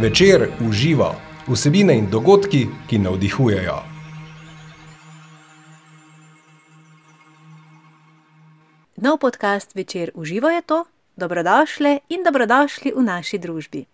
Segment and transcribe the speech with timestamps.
[0.00, 1.14] Večer uživa
[1.48, 3.78] vsebine in dogodki, ki navdihujejo.
[8.96, 10.84] Nov podcast Večer uživa je to,
[11.16, 13.84] dobrodošli in dobrodošli v naši družbi.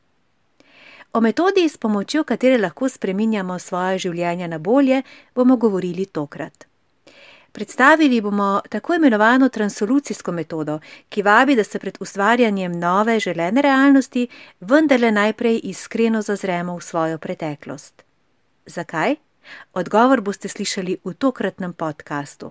[1.13, 5.03] O metodi, s pomočjo katere lahko spreminjamo svoje življenje na bolje,
[5.35, 6.69] bomo govorili tokrat.
[7.55, 10.79] Predstavili bomo tako imenovano transolucijsko metodo,
[11.09, 14.27] ki vabi, da se pred ustvarjanjem nove želene realnosti
[14.61, 18.03] vendarle najprej iskreno zazremo v svojo preteklost.
[18.67, 19.15] Zakaj?
[19.73, 22.51] Odgovor boste slišali v tokratnem podkastu.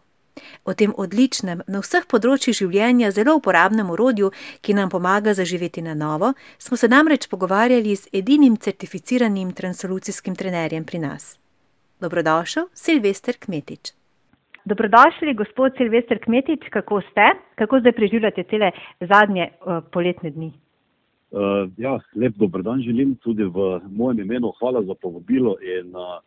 [0.66, 4.32] O tem odličnem, na vseh področjih življenja zelo uporabnem urodju,
[4.62, 10.86] ki nam pomaga zaživeti na novo, smo se namreč pogovarjali z edinim certificiranim transolucijskim trenerjem
[10.86, 11.36] pri nas.
[12.00, 13.94] Dobrodošel, Silvester Kmetič.
[14.66, 17.26] Dobrodošli, gospod Silvestr Kmetič, kako ste?
[17.56, 20.54] Kako zdaj preživljate cele zadnje uh, poletne dni?
[21.32, 24.54] Uh, ja, lep dobrodan želim tudi v mojem imenu.
[24.60, 25.58] Hvala za povabilo.
[25.60, 26.24] In, uh,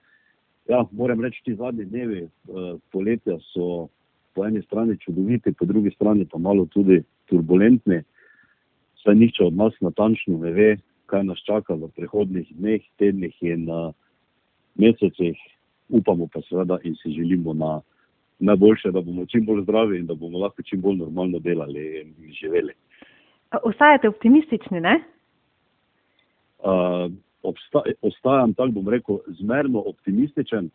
[0.69, 3.89] ja, moram reči, ti zadnji dnevi uh, poletja so
[4.35, 8.03] po eni strani čudoviti, po drugi strani pa malo tudi turbulentni.
[9.01, 13.71] Saj nihče od nas natančno ne ve, kaj nas čaka v prihodnih dneh, tednih in
[13.71, 13.95] uh,
[14.75, 15.41] mesecih.
[15.89, 17.81] Upamo pa seveda in si želimo na
[18.39, 22.33] najboljše, da bomo čim bolj zdravi in da bomo lahko čim bolj normalno delali in
[22.41, 22.73] živeli.
[23.63, 25.01] Ostajate optimistični, ne?
[26.59, 30.71] Uh, obsta, ostajam, tako bom rekel, zmerno optimističen.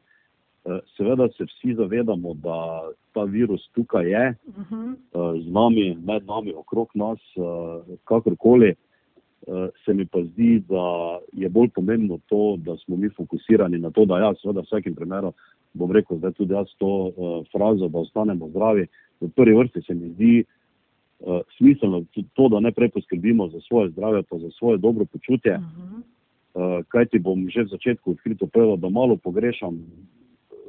[0.63, 4.95] Uh, seveda se vsi zavedamo, da ta virus tukaj je, uh -huh.
[5.13, 8.75] uh, z nami, med nami, okrog nas, uh, kakorkoli.
[9.47, 13.89] Uh, se mi pa zdi, da je bolj pomembno to, da smo mi fokusirani na
[13.89, 15.33] to, da ja, seveda v vsakem primeru
[15.73, 18.87] bom rekel, da tudi jaz to uh, frazo, da ostanemo zdravi.
[19.21, 20.43] V prvi vrsti se mi zdi
[21.19, 22.03] uh, smiselno
[22.33, 25.55] to, da najprej poskrbimo za svoje zdravje, pa za svoje dobro počutje.
[25.55, 26.79] Uh -huh.
[26.79, 29.79] uh, Kaj ti bom že v začetku odkrito povedal, da malo pogrešam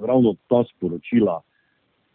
[0.01, 1.41] ravno ta sporočila,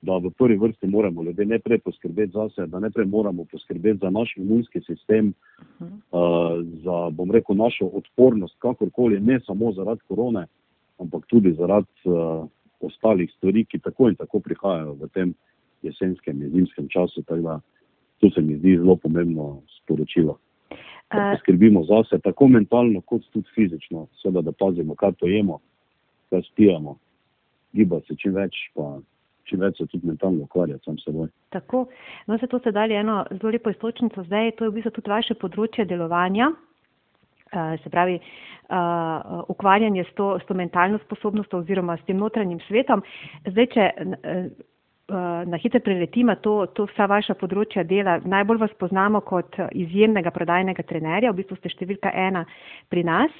[0.01, 4.09] da v prvi vrsti moramo ljudje najprej poskrbeti za sebe, da najprej moramo poskrbeti za
[4.09, 5.33] naš imunski sistem,
[5.79, 10.45] uh za, bom rekel, našo odpornost, kakorkoli, ne samo zaradi korone,
[10.99, 12.47] ampak tudi zaradi uh,
[12.79, 15.33] ostalih stvari, ki tako in tako prihajajo v tem
[15.81, 17.23] jesenskem in zimskem času.
[17.27, 17.59] Da,
[18.19, 20.37] to se mi zdi zelo pomembno sporočilo.
[21.13, 21.37] Da eh.
[21.39, 25.59] skrbimo za sebe, tako mentalno, kot tudi fizično, seveda, da pazimo, kaj pojemo,
[26.29, 26.97] kaj spijemo,
[27.73, 28.99] gibati se čim več, pa
[29.49, 31.31] čim več se tudi mentalno ukvarjati sam seboj.
[31.55, 31.85] Tako,
[32.27, 35.13] no se to se dali eno zelo lepo istočnico zdaj, to je v bistvu tudi
[35.13, 36.51] vaše področje delovanja.
[37.47, 38.19] Eh, se pravi,
[38.69, 43.03] uh, ukvarjanje s to, s to mentalno sposobnostjo oziroma s tem notranjim svetom.
[43.47, 44.49] Zdaj, če uh,
[45.47, 50.83] na hitro preletimo to, to vsa vaša področja dela, najbolj vas poznamo kot izjemnega prodajnega
[50.83, 52.43] trenerja, v bistvu ste številka ena
[52.91, 53.31] pri nas.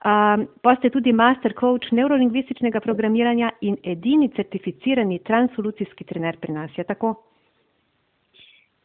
[0.00, 6.70] Um, pa ste tudi master coach neurolingvističnega programiranja in edini certificirani transolucijski trener pri nas.
[6.76, 7.14] Je tako?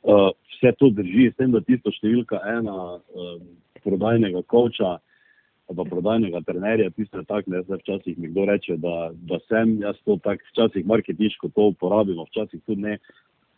[0.04, 3.00] Uh, vse to drži, s tem, da tisto številka ena.
[3.16, 3.46] Um
[3.86, 4.98] prodajnega koča,
[5.76, 9.78] pa prodajnega trenerja, tisto je tako, da se včasih mi kdo reče, da, da sem
[9.82, 12.98] jaz to tako, včasih marketinško to uporabimo, včasih tudi ne.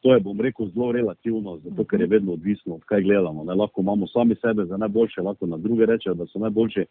[0.05, 3.43] To je, bom rekel, zelo relativno, zato ker je vedno odvisno, od kaj gledamo.
[3.43, 6.85] Ne, lahko imamo sami sebe za najboljše, lahko na druge rečejo, da so najboljši.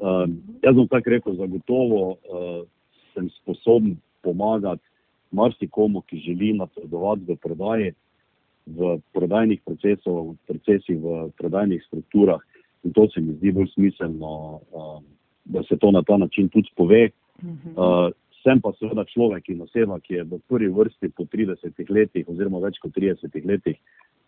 [0.00, 0.24] Uh,
[0.62, 2.66] jaz bom tako rekel, zagotovo uh,
[3.14, 4.82] sem sposoben pomagati
[5.34, 7.92] marsikomu, ki želi napredovati v prodaji,
[8.66, 12.40] v prodajnih procesih, v prodajnih strukturah.
[12.84, 15.00] In to se mi zdi bolj smiselno, uh,
[15.44, 17.08] da se to na ta način tudi pove.
[17.42, 18.10] Uh,
[18.44, 22.60] sem pa seveda človek in oseba, ki je v prvi vrsti po 30 letih, oziroma
[22.60, 23.78] več kot 30 letih,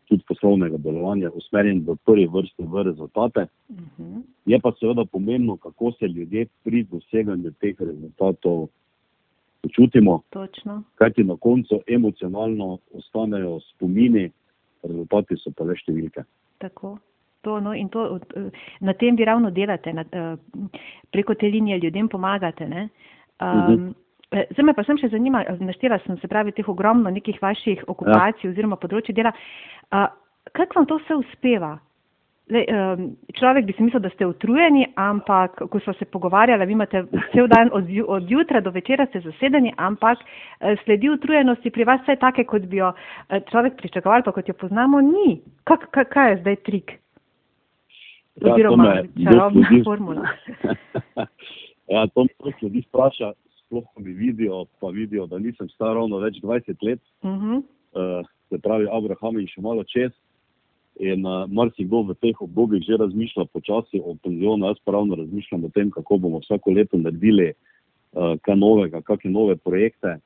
[0.08, 3.46] tudi poslovnega delovanja, usmerjen v prvi vrsti v rezultate.
[3.68, 4.22] Uh -huh.
[4.46, 8.68] Je pa seveda pomembno, kako se ljudje pri doseganju teh rezultatov
[9.62, 10.20] počutimo.
[10.30, 10.82] Točno.
[10.94, 14.30] Kaj ti na koncu emocionalno ostanejo spomini,
[14.82, 16.22] rezultati so pa le številke.
[16.58, 16.98] Tako
[17.46, 18.18] to, no, in to,
[18.80, 20.04] na tem vi ravno delate, na,
[21.14, 22.64] preko te linije ljudem pomagate.
[22.66, 23.92] Um, uh -huh.
[24.34, 28.48] Zdaj me pa sem še zanima, naštela sem se pravi teh ogromno nekih vaših okupacij
[28.48, 28.52] ja.
[28.52, 29.30] oziroma področji dela.
[30.52, 31.76] Kako vam to vse uspeva?
[32.46, 32.60] Le,
[33.34, 37.00] človek bi si mislil, da ste utrujeni, ampak ko smo se pogovarjali, vi imate
[37.32, 42.04] cel dan od, od jutra do večera ste zasedeni, ampak uh, sledi utrujenosti pri vas
[42.04, 42.92] vse take, kot bi jo
[43.50, 45.40] človek pričakoval, pa kot jo poznamo, ni.
[45.66, 46.94] Kak, kak, kaj je zdaj trik?
[48.38, 48.94] Ja, oziroma
[49.24, 50.30] čarobna formula.
[51.94, 53.32] ja, to me ljudi spraša,
[53.66, 57.56] sploh ko mi vidijo, pa vidijo, da nisem star ravno več 20 let, uh -huh.
[57.58, 60.12] uh, se pravi Abraham in še malo čez.
[60.96, 65.68] In uh, marsikdo v teh obdobjih že razmišlja počasi o penzionu, jaz pravno razmišljam o
[65.68, 70.18] tem, kako bomo vsako leto naredili uh, kaj novega, kakšne nove projekte.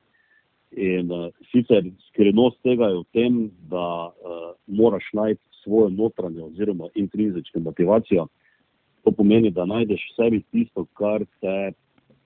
[0.70, 6.88] In uh, sicer skrivnost tega je v tem, da uh, moraš najti svojo notranjo oziroma
[6.94, 8.26] intrinzično motivacijo.
[9.04, 11.72] To pomeni, da najdeš v sebi tisto, kar te,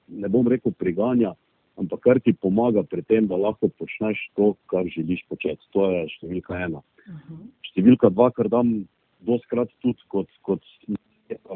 [0.08, 1.34] ne bom rekel, priganja,
[1.80, 5.62] ampak kar ti pomaga pri tem, da lahko počneš to, kar želiš početi.
[5.74, 6.82] To je številka ena.
[7.06, 7.34] Uh mhm.
[7.34, 7.46] -huh.
[7.70, 8.86] Številka dva, kar dam
[9.20, 10.62] doskrat tudi kot, kot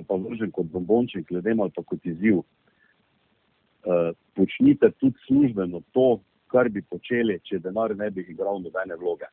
[0.07, 2.43] pa vržen kot bombonček, gledem ali pa kot izziv.
[3.89, 9.29] Uh, počnite tudi službeno to, kar bi počeli, če denar ne bi igral nobene vloge.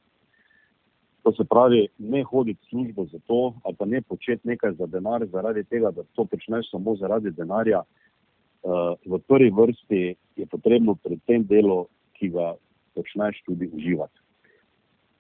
[1.26, 4.86] To se pravi, ne hoditi v službo za to, ali pa ne početi nekaj za
[4.86, 7.82] denar, zaradi tega, da to počneš samo zaradi denarja.
[8.66, 11.86] Uh, v prvi vrsti je potrebno pri tem delu,
[12.18, 12.56] ki ga
[12.98, 14.18] počneš, tudi uživati.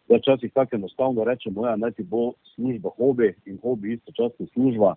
[0.10, 4.96] Včasih tako enostavno rečemo, da ja, ti bo služba hobi in hobi istočasno služba.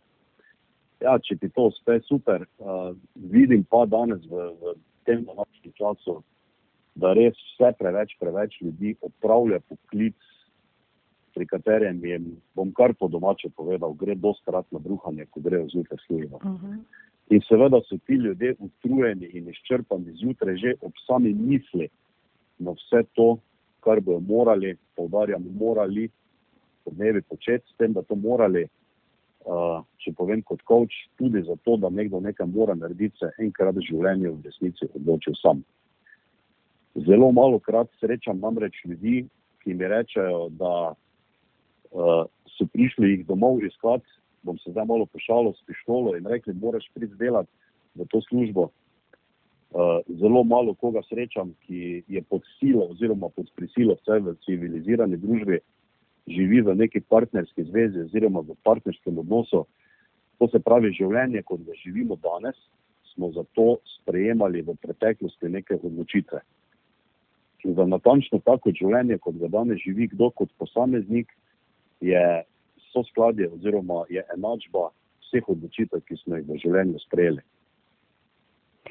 [1.05, 2.47] Ja, če ti to uspe, super.
[2.57, 4.75] Uh, vidim pa danes v, v
[5.05, 6.23] tem današnjem času,
[6.97, 10.17] da res vse preveč, preveč ljudi opravlja poklic,
[11.37, 12.17] pri katerem je,
[12.57, 16.41] bom kar po domače povedal, gre doskrat na bruhanje, ko grejo zjutraj službo.
[16.41, 16.73] Uh mhm.
[16.73, 17.08] -huh.
[17.31, 21.89] In seveda so ti ljudje utrujeni in izčrpani zjutraj že ob sami misli
[22.59, 23.37] na vse to,
[23.81, 26.09] kar bodo morali, povdarjam, morali
[26.85, 31.77] po dnevi početi, s tem, da to morali, uh, če povem kot coach, tudi zato,
[31.77, 35.63] da nekdo nekaj mora narediti, se enkrat v življenju v resnici odločil sam.
[37.07, 39.27] Zelo malo krat srečam namreč ljudi,
[39.63, 42.25] ki mi rečejo, da uh,
[42.57, 44.09] so prišli jih domov iskati,
[44.43, 47.51] bom se zdaj malo pošalil s pištolo in rekli, moraš priti delati
[47.95, 48.69] v to službo.
[49.69, 55.17] Uh, zelo malo koga srečam, ki je pod silo oziroma pod prisilo vse v civilizirani
[55.21, 55.59] družbi,
[56.29, 59.67] živi v neki partnerski zvezi oziroma v partnerskem odnosu.
[60.39, 62.57] To se pravi, življenje, kot ga živimo danes,
[63.13, 66.41] smo zato sprejemali v preteklosti neke odločitve.
[67.67, 71.33] In za natančno tako življenje, kot ga danes živi kdo kot posameznik,
[72.01, 72.25] je
[72.93, 74.89] so skladje oziroma je enačba
[75.27, 77.45] vseh odločitev, ki smo jih v življenju sprejeli.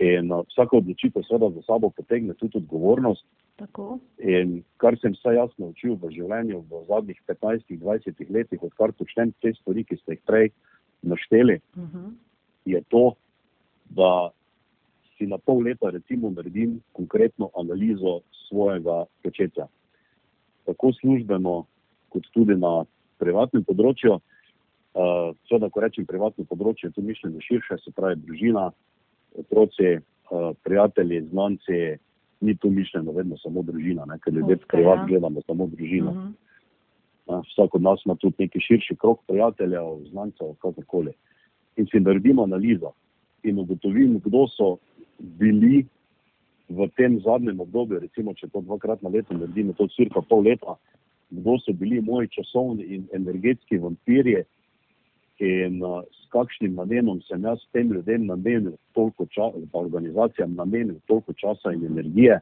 [0.03, 3.25] In uh, vsaka odločitev seveda za sabo potegne tudi odgovornost.
[3.57, 3.97] Tako.
[4.21, 9.55] In kar sem se jaz naučil v življenju v zadnjih 15-20 letih, odkar počnem te
[9.57, 10.51] stvari, ki ste jih prej
[11.01, 11.97] našteli, uh mhm.
[11.97, 12.13] -huh.
[12.65, 13.15] je to,
[13.89, 14.29] da
[15.17, 19.67] si na pol leta recimo naredim konkretno analizo svojega početja.
[20.65, 21.65] Tako službeno,
[22.09, 22.85] kot tudi na
[23.19, 24.17] privatnem področju.
[24.97, 28.71] Uh, Seveda, ko rečem privatno področje, tu mislim na širše, se pravi družina,
[29.37, 31.81] otroci, uh, prijatelji, znanci,
[32.41, 34.17] ni tu mišljeno vedno samo družina, ne?
[34.23, 35.05] ker ljudje okay, privat ja.
[35.11, 36.11] gledamo samo družino.
[36.11, 36.33] Uh -huh.
[37.27, 41.13] uh, vsak od nas ima tudi neki širši krok prijateljev, znancev, kakorkoli.
[41.77, 42.93] In si naredimo analizo
[43.43, 44.77] in ugotovimo, kdo so
[45.19, 45.85] bili
[46.69, 50.75] v tem zadnjem obdobju, recimo, če to dvakrat na leto naredimo, to cirka pol leta,
[51.29, 54.44] kdo so bili moji časovni in energetski vampirji
[55.39, 60.95] in uh, s kakšnim namenom sem jaz tem ljudem namenil toliko časa, pa organizacijam namenil
[61.06, 62.39] toliko časa in energije.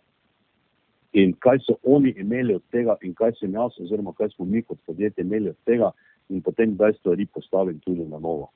[1.14, 4.62] In kaj so oni imeli od tega, in kaj sem jaz, oziroma kaj smo mi
[4.62, 5.92] kot podjetje imeli od tega,
[6.30, 8.50] in potem kdaj stvari postavim tudi na novo.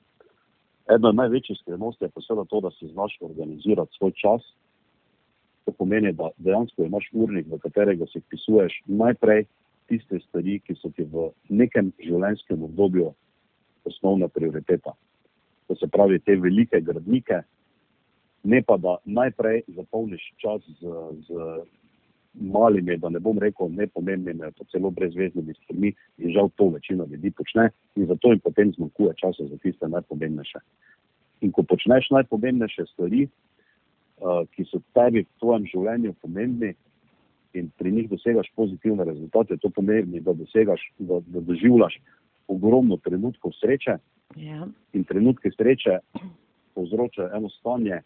[0.89, 4.41] Ena največjih skrivnosti je posebej to, da si znaš organizirati svoj čas.
[5.65, 9.45] To pomeni, da dejansko imaš urnik, v katerega si pisuješ najprej
[9.89, 13.11] tiste stvari, ki so ti v nekem življenjskem obdobju
[13.89, 14.93] osnovna prioriteta.
[15.67, 17.41] To se pravi, te velike gradnike,
[18.43, 20.95] ne pa da najprej zapolniš čas z,
[21.27, 21.43] z
[22.33, 27.31] malimi, da ne bom rekel, nepomembnimi, pa celo brezvezdnimi stvarmi, in žal to večina ljudi
[27.31, 30.59] počne, in zato jim potem zmanjkuje časa za tiste najpomembnejše.
[31.41, 36.73] In ko počneš najpomembnejše stvari, uh, ki so tebi v tvojem življenju pomembni,
[37.53, 41.99] in pri njih dosegaš pozitivne rezultate, to pomeni, da, dosegaš, da, da doživljaš
[42.47, 43.97] ogromno trenutkov sreče.
[44.35, 44.67] Ja.
[44.93, 45.99] In trenutke sreče
[46.75, 48.01] povzročajo eno stanje,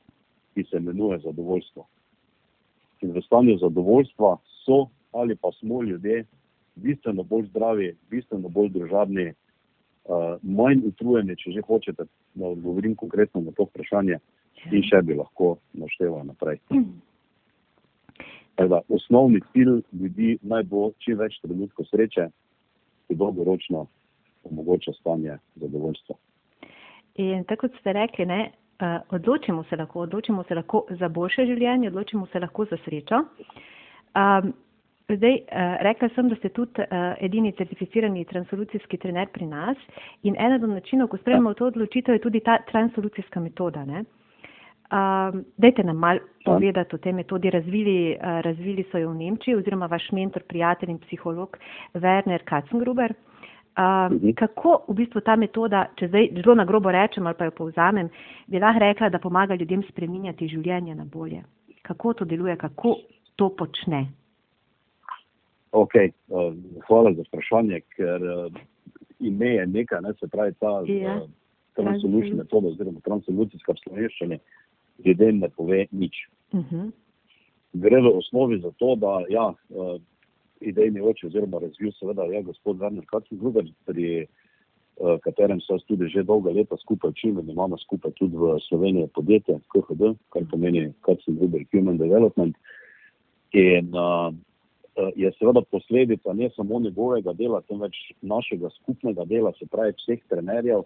[0.53, 1.87] ki se imenuje zadovoljstvo.
[3.01, 6.25] In v stanju zadovoljstva so ali pa smo ljudje
[6.75, 13.41] bistveno bolj zdravi, bistveno bolj družabni, uh, manj utrujeni, če že hočete, da odgovorim konkretno
[13.41, 14.71] na to vprašanje, ja.
[14.71, 16.59] in še bi lahko našteval naprej.
[16.73, 16.97] Mm.
[18.57, 22.27] Da, osnovni cilj ljudi naj bo čim več trenutkov sreče,
[23.07, 23.87] ki dolgoročno
[24.45, 26.15] omogoča stanje zadovoljstva.
[27.23, 31.45] In tako kot ste rekli, ne, uh, odločimo se lahko, odločimo se lahko za boljše
[31.45, 33.23] življenje, odločimo se lahko za srečo.
[34.13, 34.53] Um,
[35.03, 39.77] Zdaj, uh, rekla sem, da ste tudi uh, edini certificirani transolucijski trener pri nas
[40.23, 43.83] in eden od načinov, ko spremljamo to odločitev, je tudi ta transolucijska metoda.
[44.93, 47.49] Uh, dajte nam mal povedati o tej metodi.
[47.49, 51.57] Razvili, uh, razvili so jo v Nemčiji oziroma vaš mentor, prijatelj in psiholog
[51.93, 53.13] Werner Katzengruber.
[53.13, 57.55] Uh, kako v bistvu ta metoda, če zdaj zelo na grobo rečem ali pa jo
[57.57, 58.09] povzamem,
[58.47, 61.41] bi lahko rekla, da pomaga ljudem spreminjati življenje na bolje?
[61.81, 62.97] Kako to deluje, kako
[63.35, 64.05] to počne?
[65.71, 66.53] Ok, uh,
[66.85, 68.61] hvala za vprašanje, ker uh,
[69.19, 71.17] ime je nekaj, ne, se pravi ta ja.
[71.17, 71.29] uh,
[71.75, 74.37] transolucijska metoda oziroma transolucijska slovenščina,
[75.05, 76.27] ljudem ne pove nič.
[76.51, 76.75] Uh mhm.
[76.75, 76.91] -huh.
[77.73, 80.01] Gre v osnovi za to, da ja, uh,
[80.61, 84.27] idejni oče oziroma razvil seveda je gospod Werner Kacin Gruber, pri
[84.97, 89.07] uh, katerem so tudi že dolga leta skupaj učili in imamo skupaj tudi v Sloveniji
[89.13, 92.55] podjetje KHD, kar pomeni Kacin Gruber Human Development.
[93.51, 94.33] In, uh,
[95.15, 100.83] je seveda posledica ne samo njegovega dela, temveč našega skupnega dela, se pravi vseh trenerjev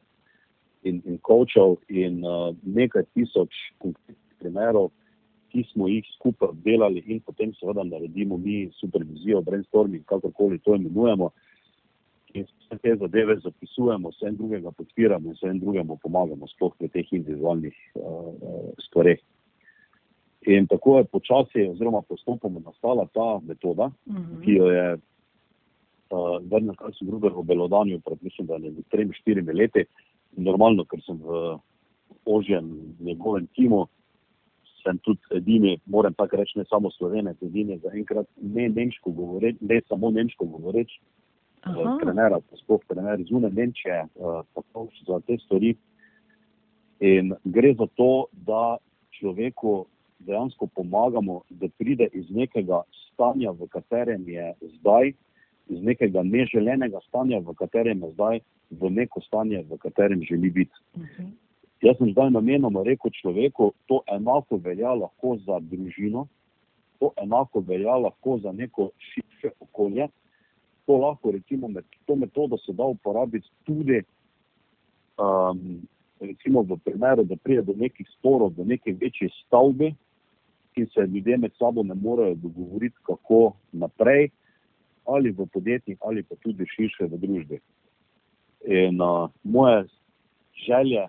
[0.83, 4.91] in, in kočev in uh, nekaj tisoč konkretnih primerov,
[5.51, 11.31] ki smo jih skupaj delali in potem seveda naredimo mi supervizijo, brainstorming, kakorkoli to imenujemo.
[12.33, 17.75] In vse te zadeve zapisujemo, vse drugega podpiramo, vse drugemu pomagamo, sploh pri teh individualnih
[17.95, 19.23] uh, stvareh.
[20.47, 24.23] In tako je počasi, oziroma postopoma nastala ta metoda, uh mhm.
[24.23, 24.43] -huh.
[24.45, 29.53] ki jo je uh, Vrnil Karlsson Gruber v Belodanju pred, mislim, da ne tremi, štirimi
[29.53, 29.85] leti.
[30.35, 31.57] Normalno, ker sem v
[32.25, 32.67] ožjem
[32.99, 33.85] njegovem timu,
[34.83, 39.55] sem tudi edini, moram tako reči, ne samo slovenec, edini za enkrat ne nemško govoreč,
[39.61, 40.99] ne samo nemško govoreč,
[41.65, 44.05] uh, trenera, sploh trener zunaj Nemčije,
[44.53, 45.75] tako za te stvari.
[46.99, 48.77] In gre za to, da
[49.19, 49.85] človeku
[50.19, 55.13] dejansko pomagamo, da pride iz nekega stanja, v katerem je zdaj,
[55.69, 58.39] iz nekega neželenega stanja, v katerem je zdaj,
[58.71, 60.75] v neko stanje, v katerem želi biti.
[60.95, 61.09] Uh mhm.
[61.17, 61.31] -huh.
[61.81, 66.27] Jaz sem zdaj namenoma rekel človeku, to enako velja lahko za družino,
[66.99, 70.07] to enako velja lahko za neko širše okolje.
[70.85, 74.01] To lahko, recimo, med to metodo se da uporabiti tudi
[75.17, 75.87] um,
[76.19, 79.93] recimo v primeru, da pride do nekih sporov, do neke večje stavbe,
[80.73, 84.29] ki se ljudje med sabo ne morejo dogovoriti, kako naprej,
[85.07, 87.59] ali v podjetjih, ali pa tudi širše v družbi.
[88.67, 89.85] In uh, moje
[90.65, 91.07] želje,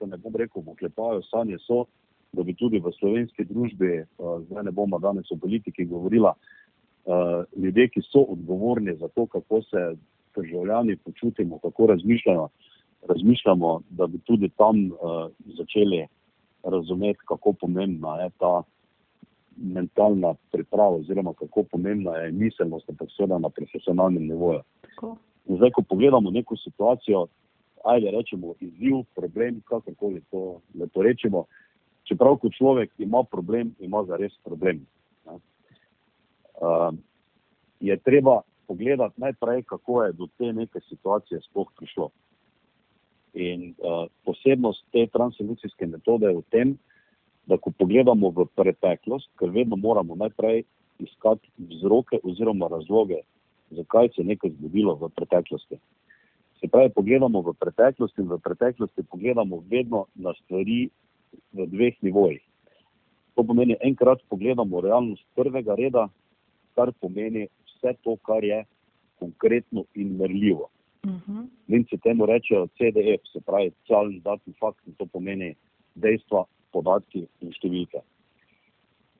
[0.00, 1.84] da ne bom rekel, oklepajo sanje, so,
[2.32, 7.42] da bi tudi v slovenski družbi, uh, zdaj ne bomo danes o politiki govorila, uh,
[7.56, 9.96] ljudje, ki so odgovorni za to, kako se
[10.36, 12.48] državljani počutimo, kako razmišljajo,
[13.08, 16.06] razmišljamo, da bi tudi tam uh, začeli
[16.62, 18.62] razumeti, kako pomembna je ta
[19.56, 24.62] mentalna priprava, oziroma kako pomembna je miselnost, ampak seveda na profesionalnem nivoju.
[25.46, 27.26] Zdaj, ko pogledamo neko situacijo,
[27.84, 31.44] ajde rečemo izziv, problem, kakorkoli to lepo rečemo,
[32.04, 34.86] čeprav kot človek ima problem, ima za res problem.
[36.60, 36.94] Uh,
[37.80, 42.10] je treba pogledati najprej, kako je do te neke situacije sploh prišlo.
[43.34, 46.78] In uh, posebnost te transolucijske metode je v tem,
[47.46, 50.64] da ko pogledamo v preteklost, ker vedno moramo najprej
[50.98, 53.22] iskati vzroke oziroma razloge,
[53.70, 55.78] zakaj se je nekaj zgodilo v preteklosti.
[56.60, 60.90] Se pravi, pogledamo v preteklost in v preteklosti pogledamo vedno na stvari
[61.52, 62.42] v dveh nivojih.
[63.34, 66.08] To pomeni, enkrat pogledamo realnost prvega reda,
[66.74, 68.64] kar pomeni vse to, kar je
[69.18, 70.68] konkretno in merljivo.
[71.04, 71.48] Uh -huh.
[71.66, 75.54] Nemci temu rečejo CDF, se pravi, cel datum fakt, in to pomeni
[75.94, 78.02] dejstva, podatki in številke.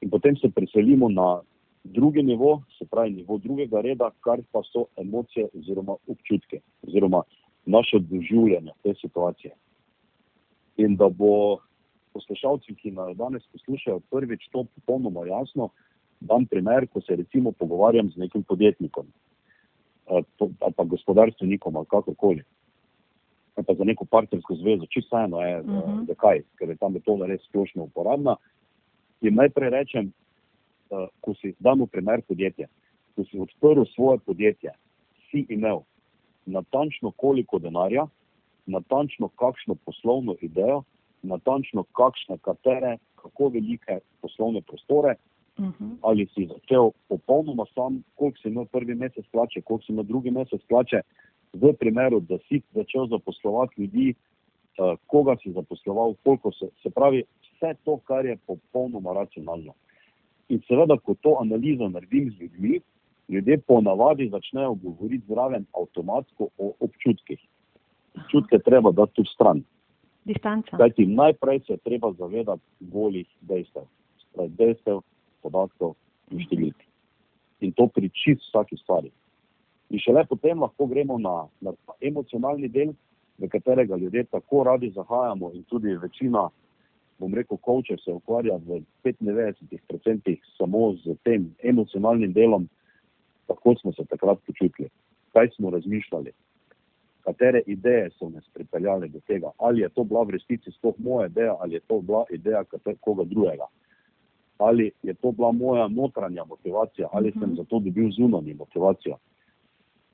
[0.01, 1.41] In potem se preselimo na
[1.85, 7.23] drugi nivo, se pravi nivo drugega reda, kar pa so emocije oziroma občutke oziroma
[7.67, 9.53] naše doživljanje te situacije.
[10.81, 11.61] In da bo
[12.13, 15.71] poslušalci, ki nas danes poslušajo, prvič to popolnoma jasno,
[16.21, 19.07] dam primer, ko se recimo pogovarjam z nekim podjetnikom
[20.11, 20.25] ali
[20.77, 22.43] pa gospodarstvenikom ali kakorkoli
[23.55, 26.07] pa za neko partnersko zvezo, čisto eno je, uh -huh.
[26.07, 28.37] zakaj, ker je ta metoda res splošno uporabna.
[29.21, 30.13] In najprej rečem,
[30.91, 32.67] uh, ko si damo primer podjetja,
[33.17, 34.71] ko si odprl svoje podjetje,
[35.31, 35.81] si imel
[36.47, 38.07] natančno koliko denarja,
[38.67, 40.83] natančno kakšno poslovno idejo,
[41.23, 45.15] natančno kakšne, katere, kako velike poslovne prostore,
[45.59, 45.97] uh -huh.
[46.03, 50.31] ali si začel popolnoma sam, koliko si imel prvi mesec plače, koliko si imel drugi
[50.31, 51.01] mesec plače,
[51.53, 57.25] v primeru, da si začel zaposlovati ljudi, uh, koga si zaposloval, koliko se, se pravi,
[57.43, 59.75] vse to, kar je popolnoma racionalno.
[60.49, 62.81] In seveda, ko to analizo naredim z ljudmi,
[63.29, 67.39] ljudje ponavadi začnejo govoriti zraven avtomatsko o občutkih.
[68.17, 69.63] Občutke treba dati tu stran.
[70.25, 70.77] Distanca.
[70.77, 73.87] Kajti najprej se treba zavedati golih dejstev.
[74.35, 75.01] Dejstev,
[75.43, 75.95] podatkov
[76.31, 76.85] in številk.
[77.61, 79.11] In to pri čist vsaki stvari.
[79.91, 82.93] In šele potem lahko gremo na, na emocionalni del,
[83.41, 86.49] v katerega ljudje tako radi zahajamo in tudi večina,
[87.19, 92.69] bom rekel, koče se ukvarja v 95% samo z tem emocionalnim delom,
[93.47, 94.89] kako smo se takrat počutili,
[95.33, 96.33] kaj smo razmišljali,
[97.25, 101.27] katere ideje so nas pripeljale do tega, ali je to bila v resnici sploh moja
[101.27, 102.65] ideja, ali je to bila ideja
[103.01, 103.67] koga drugega,
[104.59, 109.17] ali je to bila moja notranja motivacija, ali sem zato dobil zunanjo motivacijo.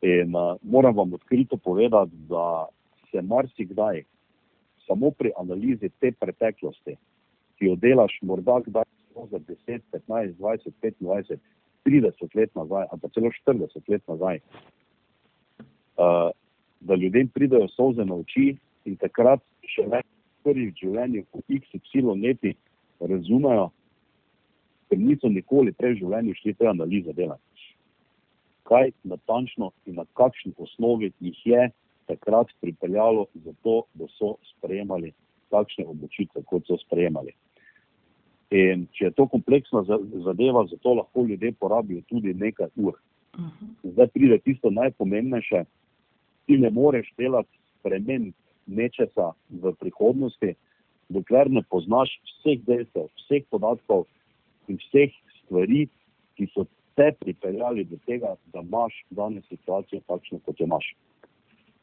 [0.02, 2.66] In uh, moram vam odkrito povedati, da
[3.10, 4.02] se marsikdaj
[4.86, 6.96] samo pri analizi te preteklosti,
[7.58, 8.84] ki jo delaš morda kdaj
[9.30, 11.36] za 10, 15, 20, 25,
[11.86, 14.40] 30 let nazaj, ali pa celo 40 let nazaj,
[15.96, 16.30] uh,
[16.80, 20.06] da ljudem pridejo solze na oči in takrat še več
[20.44, 22.54] prvi v življenju, ko XY leti
[23.00, 23.70] razumejo,
[24.88, 27.45] ker niso nikoli prej v življenju šli te analize delati.
[28.66, 31.70] Kaj natančno in na kakšni osnovi jih je
[32.06, 35.12] takrat pripeljalo za to, da so sprejemali
[35.50, 37.34] takšne odločitve, kot so sprejemali.
[38.54, 39.82] In če je to kompleksna
[40.24, 42.98] zadeva, zato lahko ljudje porabijo tudi nekaj ur.
[43.82, 45.64] Zdaj pride tisto najpomembnejše,
[46.46, 48.32] ti ne moreš delati spremen
[48.66, 50.54] nečesa v prihodnosti,
[51.08, 54.06] dokler ne poznaš vseh dejstev, vseh podatkov
[54.70, 55.86] in vseh stvari,
[56.38, 60.94] ki so te pripeljali do tega, da imaš danes situacijo takšno, kot jo imaš.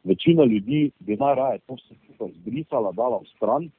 [0.03, 3.69] Večina ljudi bi najraje to vse skupaj zbrisala, dala v stran,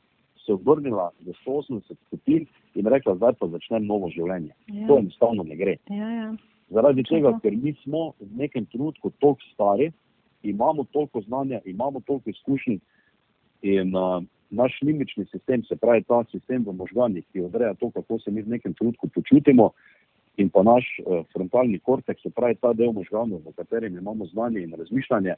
[0.47, 4.53] se obrnila za 180 stopinj in rekla, zdaj pa začnem novo življenje.
[4.67, 4.87] Ja.
[4.89, 5.77] To enostavno ne gre.
[5.91, 6.31] Ja, ja.
[6.73, 9.91] Zaradi tega, ker mi smo v nekem trenutku toliko stari,
[10.43, 12.79] imamo toliko znanja, imamo toliko izkušenj
[13.63, 18.19] in uh, naš limični sistem, se pravi ta sistem v možganjih, ki odreja to, kako
[18.19, 19.71] se mi v nekem trenutku počutimo,
[20.37, 24.63] in pa naš uh, frontalni kortek, se pravi ta del možganov, v katerem imamo znanje
[24.63, 25.35] in razmišljanje,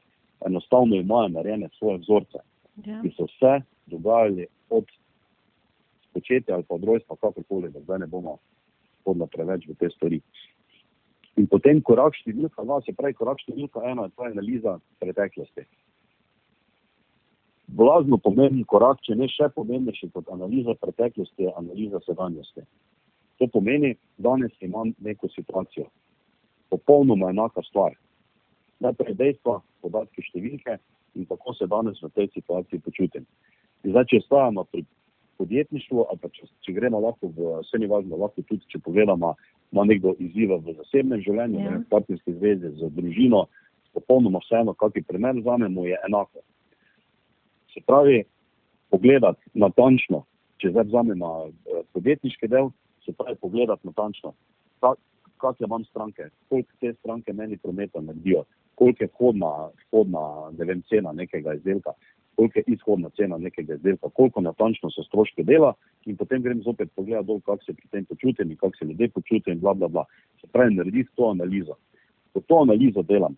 [0.47, 2.39] enostavno imajo narejene svoje vzorce,
[2.85, 3.01] Ja.
[3.03, 4.85] ki so se dogajali od
[6.11, 8.39] spočetja ali pa od rojstva, kakorkoli, da zdaj ne bomo
[9.05, 10.21] hodili preveč v te stvari.
[11.37, 15.67] In potem korak številka dva, se pravi korak številka ena, je to analiza preteklosti.
[17.67, 22.65] Blazno pomemben korak, če ne še pomembnejši kot analiza preteklosti, je analiza sedanjosti.
[23.39, 25.87] To pomeni, danes imam neko situacijo,
[26.71, 27.97] popolnoma enaka stvar.
[28.81, 30.79] Najprej dejstva, podatki, številke
[31.17, 33.27] in kako se danes v tej situaciji počutim.
[33.85, 34.85] In zdaj, če ostajamo pri
[35.37, 39.35] podjetništvu, ali pa če, če gremo lahko v vse ni važno, lahko tudi, če pogledamo,
[39.73, 41.71] ima nekdo izzive v zasebnem življenju, Ja.
[41.71, 41.79] ja.
[41.79, 43.47] v partnerski zvezi z družino,
[43.97, 46.45] popolnoma vseeno, kakšen primer vzamemo, je enako.
[47.73, 48.25] Se pravi,
[48.93, 50.25] pogledati natančno,
[50.61, 51.31] če zdaj vzamemo
[51.93, 52.71] podjetniški del,
[53.07, 54.33] se pravi, pogledati natančno,
[54.81, 54.99] kak,
[55.39, 59.53] kakšne imam stranke, koliko te stranke meni prometa naredijo, koliko je vhodna,
[59.87, 60.23] vhodna
[60.59, 61.93] vem, cena nekega izdelka,
[62.37, 65.73] koliko je izhodna cena nekega izdelka, koliko natančno so stroške dela
[66.05, 69.09] in potem grem zopet pogledati dol, kako se pri tem počutim in kako se ljudje
[69.09, 70.05] počutijo in bla, bla, bla.
[70.41, 71.75] Se pravi, narediti to analizo.
[72.33, 73.37] Ko to analizo delam,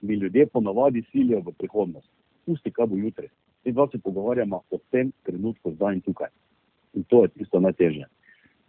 [0.00, 2.08] mi ljudje ponavadi silijo v prihodnost.
[2.46, 3.28] Pusti, kaj bo jutri.
[3.64, 6.28] Mi dva se pogovarjamo o tem trenutku, zdaj in tukaj.
[6.94, 8.06] In to je tisto najtežje.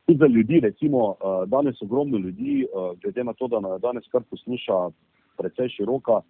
[0.05, 4.03] Tudi za ljudi, recimo, eh, danes ogromno ljudi, eh, glede na to, da nas danes
[4.11, 4.89] kar posluša
[5.37, 6.21] precej široka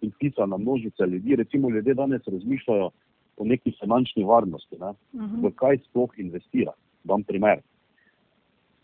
[0.00, 2.90] in pisana množica ljudi, recimo ljudje danes razmišljajo
[3.36, 4.92] o neki finančni varnosti, ne?
[5.14, 5.46] Mhm.
[5.46, 6.72] v kaj sploh investira.
[7.04, 7.60] Dam primer.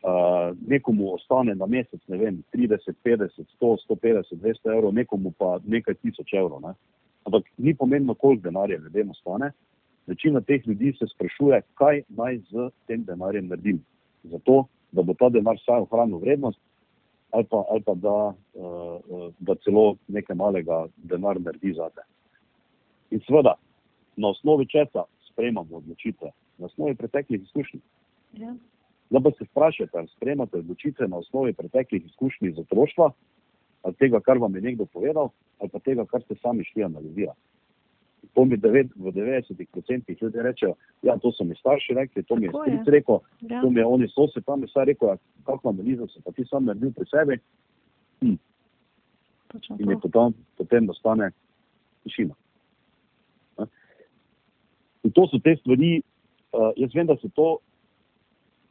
[0.07, 5.59] Uh, nekomu ostane na mesec, ne vem, 30, 50, 100, 150, 200 evrov, nekomu pa
[5.67, 6.61] nekaj tisoč evrov.
[6.63, 6.75] Ne?
[7.27, 9.51] Ampak ni pomembno, koliko denarja ljudem ostane.
[10.07, 13.83] Večina teh ljudi se sprašuje, kaj naj z tem denarjem naredim.
[14.31, 16.61] Zato, da bo ta denar vsaj ohranil vrednost,
[17.31, 18.17] ali pa, ali pa da,
[18.55, 22.03] uh, da celo nekaj malega denar naredi zate.
[23.11, 23.55] In seveda,
[24.17, 27.81] na osnovi česa sprejemamo odločitve, na osnovi preteklih izkušenj.
[28.33, 28.55] Ja.
[29.11, 33.11] Da pa se vprašate, ali sprejemate odločitve na osnovi preteklih izkušenj iz otroštva,
[33.83, 37.41] ali tega, kar vam je nekdo povedal, ali pa tega, kar ste sami šli analizirati.
[38.35, 42.47] To mi devet, v 90% ljudi rečejo, ja, to so mi starši rekli, to mi
[42.47, 43.61] je stric rekel, Ja.
[43.61, 46.45] to mi je oni sosed tam je vsaj rekel, ja, kakšno analizo si pa ti
[46.45, 47.41] sam naredil pri sebi
[49.49, 51.31] Točno in je potem, potem nastane
[52.03, 52.35] tišina.
[53.59, 53.67] Ne?
[55.05, 56.01] In to so te stvari,
[56.53, 57.59] uh, jaz vem, da se to,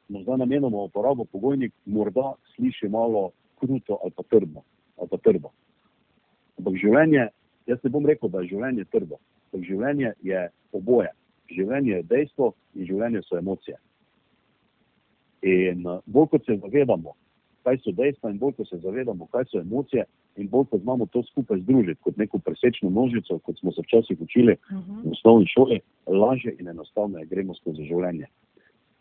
[0.09, 4.61] morda namenoma uporabo pogojnik, morda sliši malo kruto ali pa trdno.
[4.97, 5.49] Ali pa trdo.
[6.59, 7.29] Ampak življenje,
[7.67, 9.19] jaz ne bom rekel, da je življenje trdo.
[9.55, 11.11] Ampak življenje je oboje.
[11.47, 13.77] Življenje je dejstvo in življenje so emocije.
[15.47, 17.13] In eh, bolj kot se zavedamo,
[17.63, 20.03] kaj so dejstva, in bolj kot se zavedamo, kaj so emocije,
[20.35, 24.21] in bolj kot znamo to skupaj združiti kot neko presečno množico, kot smo se včasih
[24.21, 25.03] učili uh -huh.
[25.05, 28.27] v osnovni šoli, lažje in enostavno gremo skozi življenje.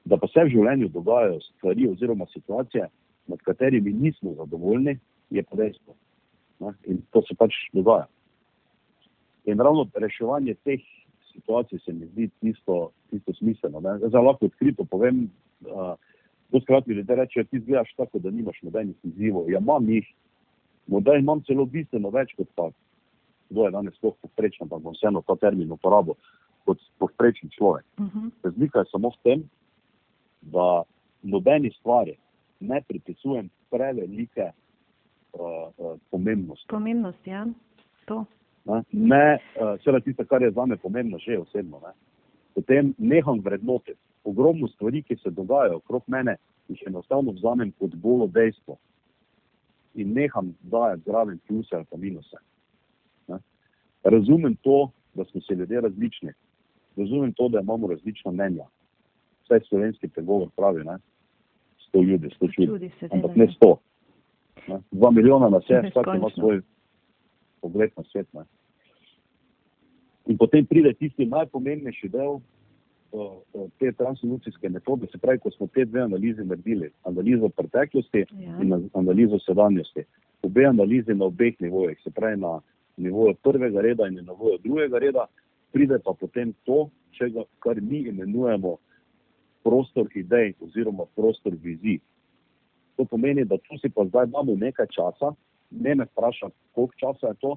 [0.05, 2.89] Da pa se v življenju dogajajo stvari oziroma situacije,
[3.27, 4.99] nad katerimi nismo zadovoljni,
[5.31, 5.95] je pa dejstvo.
[6.61, 6.73] Ne?
[6.87, 8.07] In to se pač dogaja.
[9.45, 10.81] In ravno reševanje teh
[11.33, 13.81] situacij se mi zdi tisto, tisto smiselno.
[13.81, 15.31] Zdaj lahko odkrito povem,
[15.67, 15.95] uh,
[16.55, 19.51] Doskrat mi ljudje rečejo, ti zgledaš tako, da nimaš nobenih izzivov.
[19.51, 20.07] Ja, imam jih,
[20.87, 22.69] morda imam celo bistveno več kot pa,
[23.51, 26.15] kdo je danes sploh povprečen, pa bom vseeno ta termin uporabil
[26.65, 27.85] kot povprečen človek.
[27.99, 28.19] Uh mhm.
[28.19, 28.31] -huh.
[28.45, 29.43] Razlika je samo v tem,
[30.43, 30.83] da
[31.23, 32.17] nobeni stvari
[32.61, 35.41] ne pripisujem prevelike uh,
[35.77, 36.69] uh, pomembnosti.
[36.69, 37.47] Pomembnost, ja,
[38.05, 38.25] to.
[38.65, 41.81] Ne, ne uh, seveda tisto, kar je za me pomembno, že osebno.
[41.85, 41.93] Ne.
[42.55, 46.37] Potem neham vrednotiti ogromno stvari, ki se dogajajo okrog mene,
[46.69, 48.79] jih enostavno vzamem kot golo dejstvo
[49.95, 52.37] in neham dajati zraven pluse ali pa minuse.
[53.29, 53.39] Ne?
[54.05, 56.33] Razumem to, da smo se ljudje različni,
[56.97, 58.65] razumem to, da imamo različna mnenja.
[59.45, 60.99] Vse slovenski pregovor pravi, ne?
[61.89, 63.77] sto ljudi, sto ljudi, ampak ne sto.
[64.69, 64.81] Ne?
[64.91, 66.61] Dva milijona na vse, vsak ima svoj
[67.65, 68.29] pogled na svet.
[68.37, 68.45] Ne?
[70.29, 72.39] In potem pride tisti najpomembnejši del,
[73.79, 78.57] te translucijske metode, se pravi, ko smo te dve analize naredili, analizo preteklosti ja.
[78.63, 80.03] in analizo sedanjosti.
[80.43, 82.59] Obe analizi na obeh nivojih, se pravi na
[82.97, 85.27] nivoju prvega reda in na nivoju drugega reda,
[85.73, 88.77] pride pa potem to, čega, kar mi imenujemo
[89.65, 92.01] prostor idej oziroma prostor vizij.
[92.97, 95.33] To pomeni, da tu si pa zdaj damo nekaj časa,
[95.71, 97.57] ne me vpraša, koliko časa je to,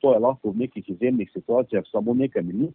[0.00, 2.74] to je lahko v nekih izjemnih situacijah samo nekaj minut,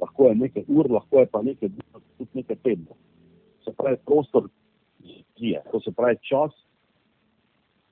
[0.00, 2.96] lahko je nekaj ur, lahko je pa nekaj dni, tudi nekaj tednov.
[3.64, 4.48] Se pravi, prostor
[5.36, 6.52] je, to se pravi čas,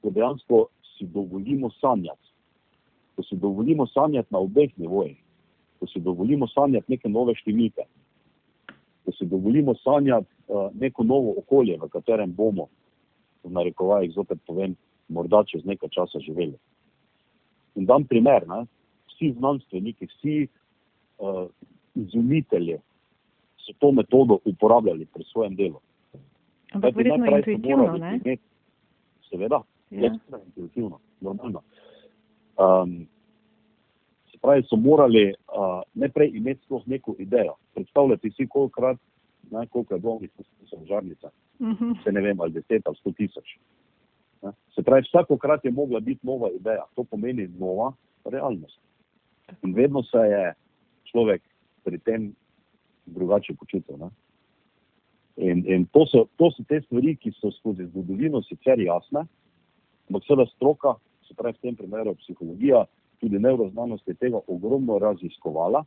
[0.02, 0.66] ko dejansko
[0.98, 2.26] si dovolimo sanjati.
[3.16, 5.16] Ko si dovolimo sanjati na obeh nivojih,
[5.80, 7.86] ko si dovolimo sanjati neke nove številke,
[9.04, 12.68] ko si dovolimo sanjati uh, neko novo okolje, v katerem bomo,
[13.44, 14.76] v narekovajih, zopet povem,
[15.10, 16.56] morda čez nekaj časa živeli.
[17.74, 18.64] In dam primer, ne?
[19.10, 20.36] vsi znanstveniki, vsi
[21.18, 21.46] uh,
[21.94, 22.78] izumitelji
[23.66, 25.80] so to metodo uporabljali pri svojem delu.
[26.72, 28.20] Ampak verjetno je intuitivno, ne?
[28.24, 28.42] Imeti,
[29.30, 30.02] seveda, ja.
[30.02, 31.62] je intuitivno, normalno.
[32.56, 33.06] Um,
[34.32, 37.54] se pravi, so morali uh, najprej imeti sploh neko idejo.
[37.74, 38.98] Predstavljati si, kolikrat,
[39.50, 41.30] ne, koliko je bolnih poskusov žarnica.
[41.58, 41.84] Uh mhm.
[41.84, 42.04] -huh.
[42.04, 43.58] Se ne vem, ali deset ali sto tisoč.
[44.42, 44.52] Ne.
[44.74, 46.84] Se pravi, vsakokrat je mogla biti nova ideja.
[46.94, 47.92] To pomeni nova
[48.24, 48.80] realnost.
[49.62, 50.54] In vedno se je
[51.10, 51.42] človek
[51.84, 52.32] pri tem
[53.06, 54.10] drugače počutil.
[55.36, 59.24] In, in to, so, to so te stvari, ki so skozi zgodovino sicer jasne,
[60.08, 60.94] ampak seveda stroka,
[61.28, 62.84] se pravi v tem primeru psihologija,
[63.20, 65.84] tudi neuroznanost je tega ogromno raziskovala.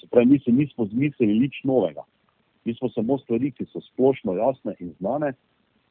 [0.00, 2.04] Se pravi, mi se nismo zmislili nič novega.
[2.64, 5.34] Mi smo samo stvari, ki so splošno jasne in znane,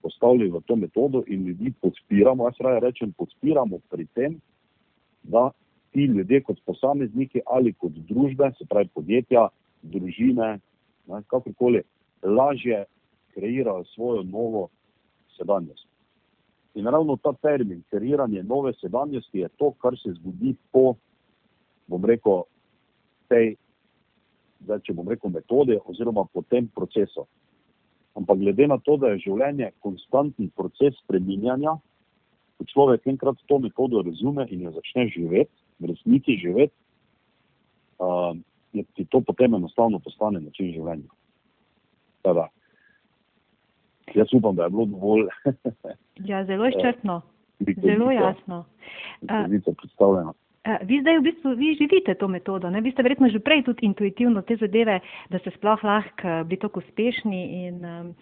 [0.03, 4.39] postavili v to metodo in ljudi podpiramo, jaz raje rečem, podpiramo pri tem,
[5.23, 5.49] da
[5.91, 9.47] ti ljudje kot posamezniki ali kot družbe, se pravi podjetja,
[9.81, 10.59] družine,
[11.27, 11.83] kakorkoli,
[12.23, 12.83] lažje
[13.33, 14.67] kreirajo svojo novo
[15.37, 15.87] sedanjost.
[16.75, 20.95] In ravno ta termin, kreiranje nove sedanjosti, je to, kar se zgodi po,
[21.87, 22.43] bom rekel,
[23.29, 23.55] tej,
[24.65, 27.27] zdaj, če bom rekel, metode oziroma po tem procesu.
[28.13, 31.75] Ampak glede na to, da je življenje konstantni proces spreminjanja,
[32.57, 36.75] ko človek enkrat to metodo razume in jo začne živeti, v resnici živeti,
[37.97, 38.37] uh,
[38.73, 41.09] je ti to potem enostavno postane način življenja.
[42.23, 42.47] Teda,
[44.13, 45.27] jaz upam, da je bilo dovolj.
[46.29, 47.21] ja, zelo izčrpno,
[47.81, 48.65] zelo jasno.
[49.25, 52.79] Uh, Vi zdaj v bistvu vi živite to metodo, ne?
[52.81, 56.79] vi ste verjetno že prej tudi intuitivno te zadeve, da ste sploh lahko bili tako
[56.79, 58.13] uspešni in um,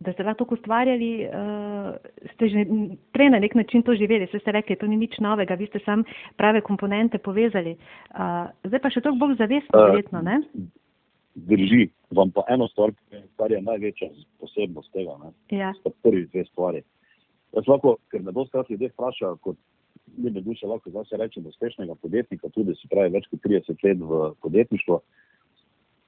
[0.00, 1.96] da ste lahko ustvarjali, uh,
[2.34, 2.66] ste že
[3.16, 6.04] prej na nek način to živeli, ste rekli, to ni nič novega, vi ste sam
[6.36, 7.76] prave komponente povezali.
[8.12, 10.42] Uh, zdaj pa še toliko bolj zavestno, uh, verjetno, ne?
[11.34, 12.92] Drži, vam pa eno stvar,
[13.40, 15.32] kar je največja posebnost tega, ne?
[15.48, 15.72] Ja.
[15.80, 16.84] Sta prvi dve stvari.
[17.56, 19.56] Jaz lahko, ker me doskrat ljudje vprašajo, kot
[20.16, 23.84] mi me duše lahko zdaj se rečem uspešnega podjetnika, tudi se pravi več kot 30
[23.84, 25.00] let v podjetništvu.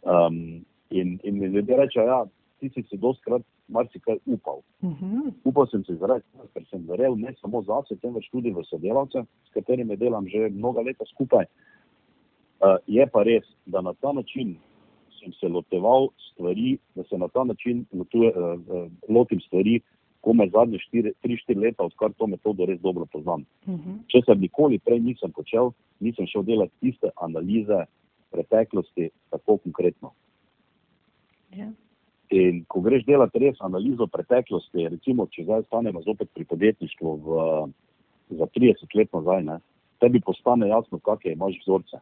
[0.02, 2.24] Um, in, in ljudje rečejo, ja,
[2.61, 4.62] ti si se doskrat marsikaj upal.
[4.82, 5.04] Uh Mhm.
[5.04, 5.32] -huh.
[5.44, 9.24] Upal sem se zaradi tega, ker sem verjel ne samo zase, temveč tudi v sodelavce,
[9.48, 11.44] s katerimi delam že mnoga leta skupaj.
[12.61, 14.56] Uh, je pa res, da na ta način
[15.20, 19.80] sem se loteval stvari, da se na ta način lotuje, uh, uh, lotim stvari,
[20.20, 23.44] ko me zadnje 3-4 leta, odkar to metodo res dobro poznam.
[23.66, 23.98] Uh -huh.
[24.07, 27.85] Če sem nikoli prej nisem počel, nisem šel delati iste analize
[28.31, 30.12] preteklosti tako konkretno.
[31.57, 31.70] Ja.
[32.31, 37.28] In ko greš delati res analizo preteklosti, recimo, če zdaj stanemo zopet pri podjetništvu v,
[38.31, 39.59] za 30 let nazaj, ne,
[39.98, 41.96] tebi postane jasno, kakšne imaš vzorce.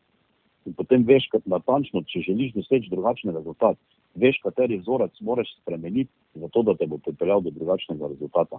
[0.67, 3.79] In potem veš, kad natančno, če želiš doseči drugačen rezultat,
[4.19, 8.59] veš, kateri vzorec moraš spremeniti, zato da te bo pripeljal do drugačnega rezultata.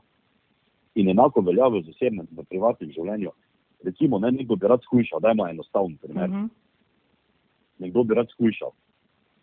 [0.96, 3.34] In enako velja v zasebnem, v privatnem življenju.
[3.86, 6.30] Recimo, ne, nekdo bi rad skušal, da ima enostaven primer.
[6.30, 6.50] Uh -huh.
[7.80, 8.72] Nekdo bi rad skušal.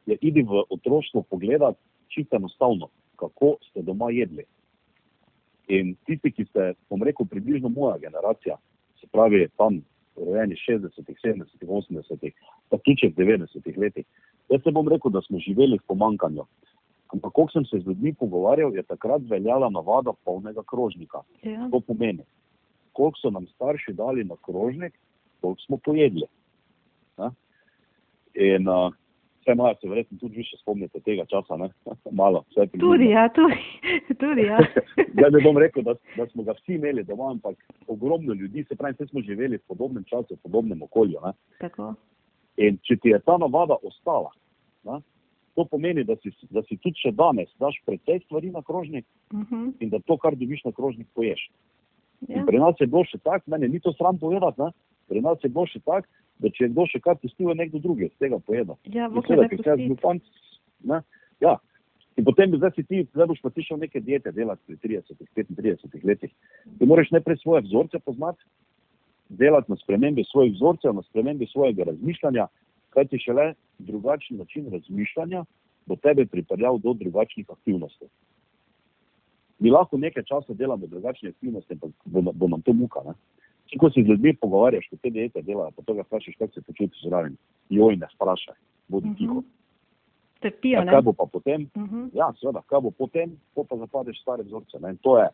[0.06, 4.44] Je idi v otroštvo pogledati, čisto enostavno, kako ste doma jedli.
[5.68, 8.56] In tisti, ki ste, bom rekel, približno moja generacija,
[9.00, 9.82] se pravi tam
[10.16, 12.34] rojeni 60-ih, 70-ih, 80-ih,
[12.70, 14.06] pa tudi če v 90-ih letih,
[14.52, 16.46] jaz se bom rekel, da smo živeli v pomankanju.
[17.14, 21.22] Ampak, ko sem se z ljudmi pogovarjal, je takrat veljala navada polnega krožnika.
[21.46, 21.68] Ja.
[21.70, 22.24] To pomeni,
[22.92, 24.96] koliko so nam starši dali na krožnik,
[25.40, 26.26] koliko smo pojedli.
[27.18, 27.30] Ne?
[28.34, 28.90] In uh,
[29.44, 31.68] vse moja se verjetno tudi vi še spomnite tega časa, ne?
[32.22, 32.42] malo.
[32.56, 33.60] Tudi, ja, tudi,
[34.22, 34.58] tudi, ja.
[35.14, 38.78] Zdaj ne bom rekel, da, da smo ga vsi imeli doma, ampak ogromno ljudi, se
[38.80, 41.22] pravi, vsi smo živeli v podobnem času, v podobnem okolju.
[41.26, 41.34] Ne?
[41.60, 41.92] Tako.
[42.56, 44.30] In če ti je ta navada ostala,
[44.84, 45.00] ne?
[45.54, 49.40] to pomeni, da si, da si tudi še danes daš precej stvari na krožnik Uh
[49.40, 49.72] -huh.
[49.80, 51.50] in da to, kar dobiš na krožnik, poješ.
[52.28, 52.36] ja.
[52.38, 54.70] In pri nas je bilo še tako, meni ni to sram povedati, ne?
[55.08, 56.06] pri nas je bilo še tako,
[56.38, 58.76] da če je kdo še kaj pustil, je nekdo drugi od tega pojedel.
[58.84, 59.88] Ja, kaj ker se jaz pustiti.
[59.88, 60.20] župan,
[60.84, 61.02] ne,
[61.40, 61.58] ja.
[62.16, 64.76] In potem bi zdaj si ti, zdaj boš pa ti šel neke diete delati pri
[64.76, 66.30] 30, 35 letih.
[66.78, 68.38] Ti moraš najprej svoje vzorce poznati,
[69.34, 72.46] delati na spremembi svojih vzorcev, na spremembi svojega razmišljanja,
[72.90, 75.44] kaj ti šele drugačen način razmišljanja
[75.86, 78.06] bo tebe pripeljal do drugačnih aktivnosti.
[79.58, 83.00] Mi lahko nekaj časa delamo drugačne aktivnosti, ampak bo, bo nam to muka.
[83.06, 83.14] Ne?
[83.66, 86.52] Če ko se z ljudmi pogovarjaš, ko te diete delajo, pa to ga vprašaš, kako
[86.52, 87.36] se počutiš zraven.
[87.70, 88.56] Joj, ne vprašaj,
[88.88, 89.16] bodi Mhm.
[89.18, 89.42] tiho.
[90.40, 91.70] Trpijo, Ja, kaj bo pa potem?
[91.74, 92.10] Uh -huh.
[92.12, 94.80] Ja, seveda, kaj bo potem, ko pa zapadeš stare vzorce.
[94.80, 94.90] Ne?
[94.90, 95.28] In to je,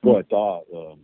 [0.00, 0.98] to je ta um,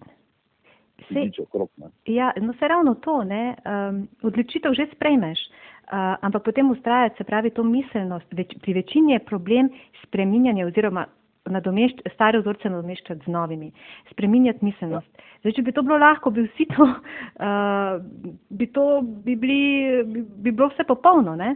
[1.05, 1.71] Fizič okrog.
[1.77, 1.91] Ne?
[2.07, 7.25] Ja, no se ravno to, ne, um, odločitev že sprejmeš, uh, ampak potem ustrajati, se
[7.25, 8.27] pravi, to miselnost.
[8.33, 9.71] Več, pri večini je problem
[10.07, 11.07] spreminjanja oziroma
[11.47, 13.71] nadomešč, stare vzorce nadomeščati z novimi,
[14.11, 15.23] spreminjati miselnost.
[15.45, 18.03] Zdaj, če bi to bilo lahko, bi vsi to, uh,
[18.51, 19.63] bi to, bi, bili,
[20.11, 21.55] bi, bi bilo vse popolno, ne?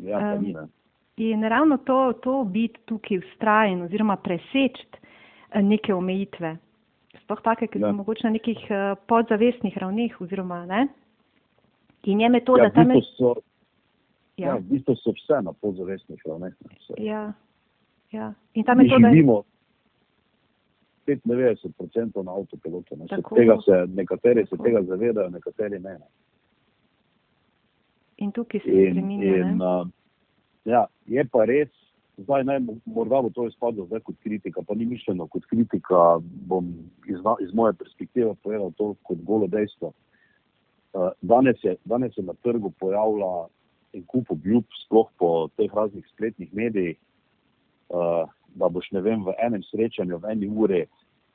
[0.00, 0.66] Ja, Um, ni, ne.
[1.20, 6.54] In ravno to, to biti tukaj vztrajen oziroma preseči eh, neke omejitve,
[7.30, 7.92] sploh take, ki so Ja.
[7.92, 10.88] mogoče na nekih eh, podzavestnih ravneh oziroma ne.
[12.04, 12.88] In je metoda Ja, tam.
[13.18, 13.34] so,
[14.36, 14.46] ja.
[14.48, 16.52] Ja, v bistvu so vse na podzavestnih ravneh.
[16.60, 16.76] ne.
[16.86, 17.32] Se- ja,
[18.12, 18.32] ja.
[18.54, 19.14] In ta Mi metoda je.
[19.14, 19.42] živimo
[21.06, 22.96] 95% na avtopilotu.
[22.96, 23.04] ne.
[23.04, 23.34] Se Tako.
[23.34, 25.90] Tega se, nekateri se tega zavedajo, nekateri ne.
[25.92, 26.06] ne.
[28.16, 29.54] In tukaj se ne.
[29.54, 29.88] uh,
[30.64, 31.68] ja, je pa res,
[32.24, 36.68] zdaj mo- morda bo to izpadlo zdaj kot kritika, pa ni mišljeno kot kritika, bom
[37.08, 39.92] iz, iz moje perspektive povedal to kot golo dejstvo.
[40.92, 43.46] Uh, danes, je, danes se na trgu pojavlja
[43.92, 46.96] en kup obljub, sploh po teh raznih spletnih medijih,
[47.88, 50.80] uh, da boš ne vem, v enem srečanju, v eni uri,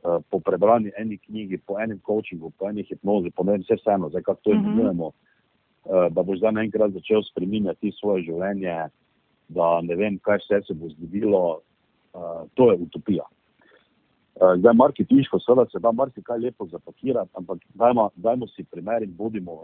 [0.04, 3.76] uh, po prebrani eni knjigi, po enem coachingu, po eni hipnozi, po ne vem, vse
[3.80, 4.66] vseeno, zdaj kako to Mhm.
[4.66, 8.90] imenujemo, uh, da boš zdaj naenkrat začel spreminjati svoje življenje,
[9.48, 11.62] da ne vem, kaj vse se bo zgodilo,
[12.14, 13.26] uh, to je utopija.
[14.36, 19.16] Uh, zdaj, marketinško, seveda se da marsikaj lepo zapakirati, ampak dajmo, dajmo si primer in
[19.16, 19.64] bodimo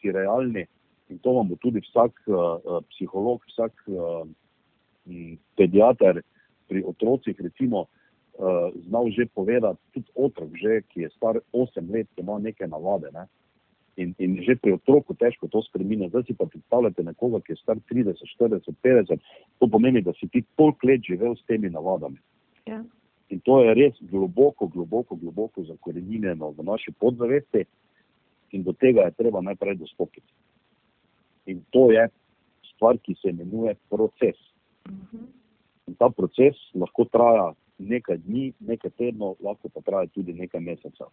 [0.00, 0.66] si realni.
[1.08, 4.26] In to vam bo tudi vsak uh, psiholog, vsak uh,
[5.56, 6.20] pediater
[6.68, 7.86] pri otrocih, recimo,
[8.36, 13.08] uh, znal že povedati, tudi otrok, že, ki je star 8 let, ima neke navade.
[13.12, 13.24] Ne?
[13.98, 16.06] In, in že pri otroku težko to spremenja.
[16.12, 19.24] Zdaj si pa predstavljate nekoga, ki je star 30, 40, 50,
[19.58, 22.20] to pomeni, da si ti toliko let živel s temi navadami.
[22.70, 22.78] Ja.
[23.34, 27.66] In to je res globoko, globoko, globoko zakorenjeno v naši podzavesti,
[28.52, 30.32] in do tega je treba najprej dostopiti.
[31.46, 32.06] In to je
[32.74, 34.38] stvar, ki se imenuje proces.
[34.88, 35.26] Mhm.
[35.88, 41.10] In ta proces lahko traja nekaj dni, nekaj tednov, lahko pa traja tudi nekaj mesecev.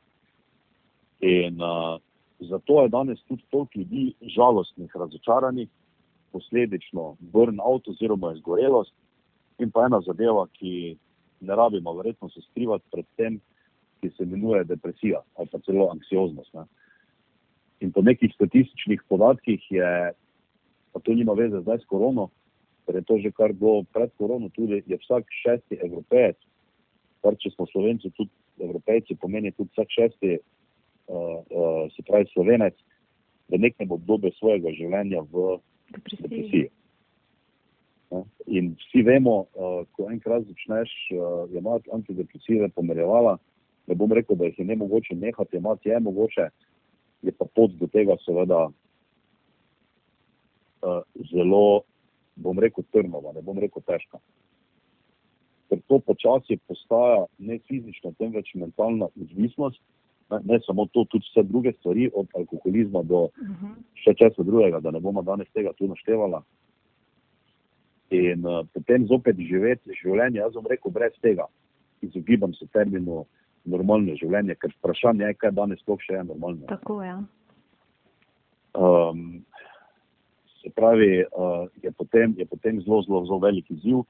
[1.21, 1.99] In uh,
[2.39, 5.69] zato je danes tudi toliko ljudi žalostnih, razočaranih,
[6.31, 8.93] posledično burnout oziroma izgorelost,
[9.59, 10.95] In pa ena zadeva, ki
[11.47, 13.37] ne rabimo verjetno se skrivati pred tem,
[14.01, 16.53] ki se imenuje depresija ali pa celo anksioznost.
[16.53, 16.65] Ne.
[17.79, 19.91] In po nekih statističnih podatkih je,
[20.91, 22.29] pa to nima veze zdaj s korono,
[22.85, 26.37] ker je to že kar bilo pred korono, tudi je vsak šesti evropejec,
[27.23, 30.37] kar če smo slovenci, tudi evropejci, pomeni tudi vsak šesti,
[31.95, 32.73] se pravi slovenec,
[33.49, 35.59] v nekem obdobju svojega življenja v
[35.93, 36.21] depresiji.
[36.23, 36.69] depresiji.
[38.47, 40.91] In vsi vemo, uh, ko enkrat začneš
[41.53, 43.35] imati antidepresive pomerjevala,
[43.87, 46.47] ne bom rekel, da jih je ne mogoče nehati, imati je mogoče,
[47.21, 48.67] je pa pot do tega seveda
[51.31, 51.83] zelo,
[52.35, 54.19] bom rekel, trnova, ne bom rekel težka.
[55.69, 59.81] Ker to počasi postaja ne fizična, temveč mentalna odvisnost,
[60.31, 63.65] ne, ne samo to, tudi vse druge stvari, od alkoholizma do uh mhm.
[63.65, 63.75] -huh.
[63.93, 66.43] še česa drugega, da ne bomo danes tega tu naštevala.
[68.09, 71.45] In uh, potem zopet živeti življenje, jaz bom rekel, brez tega.
[72.01, 73.25] Izogibam se terminu
[73.65, 76.65] normalno življenje, ker vprašanje je, kaj danes sploh še je normalno.
[76.69, 77.07] Tako je.
[77.07, 77.23] Ja.
[78.75, 79.45] Um,
[80.61, 84.03] se pravi, uh, je, potem, je potem zelo, zelo, zelo velik izziv.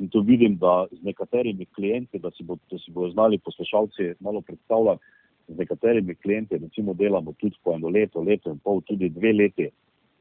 [0.00, 4.14] In tu vidim, da z nekaterimi klienti, da si, bo, da si bodo znali poslušalci
[4.20, 5.04] malo predstavljati,
[5.50, 9.70] z nekaterimi klienti, recimo delamo tudi po eno leto, leto in pol, tudi dve leti,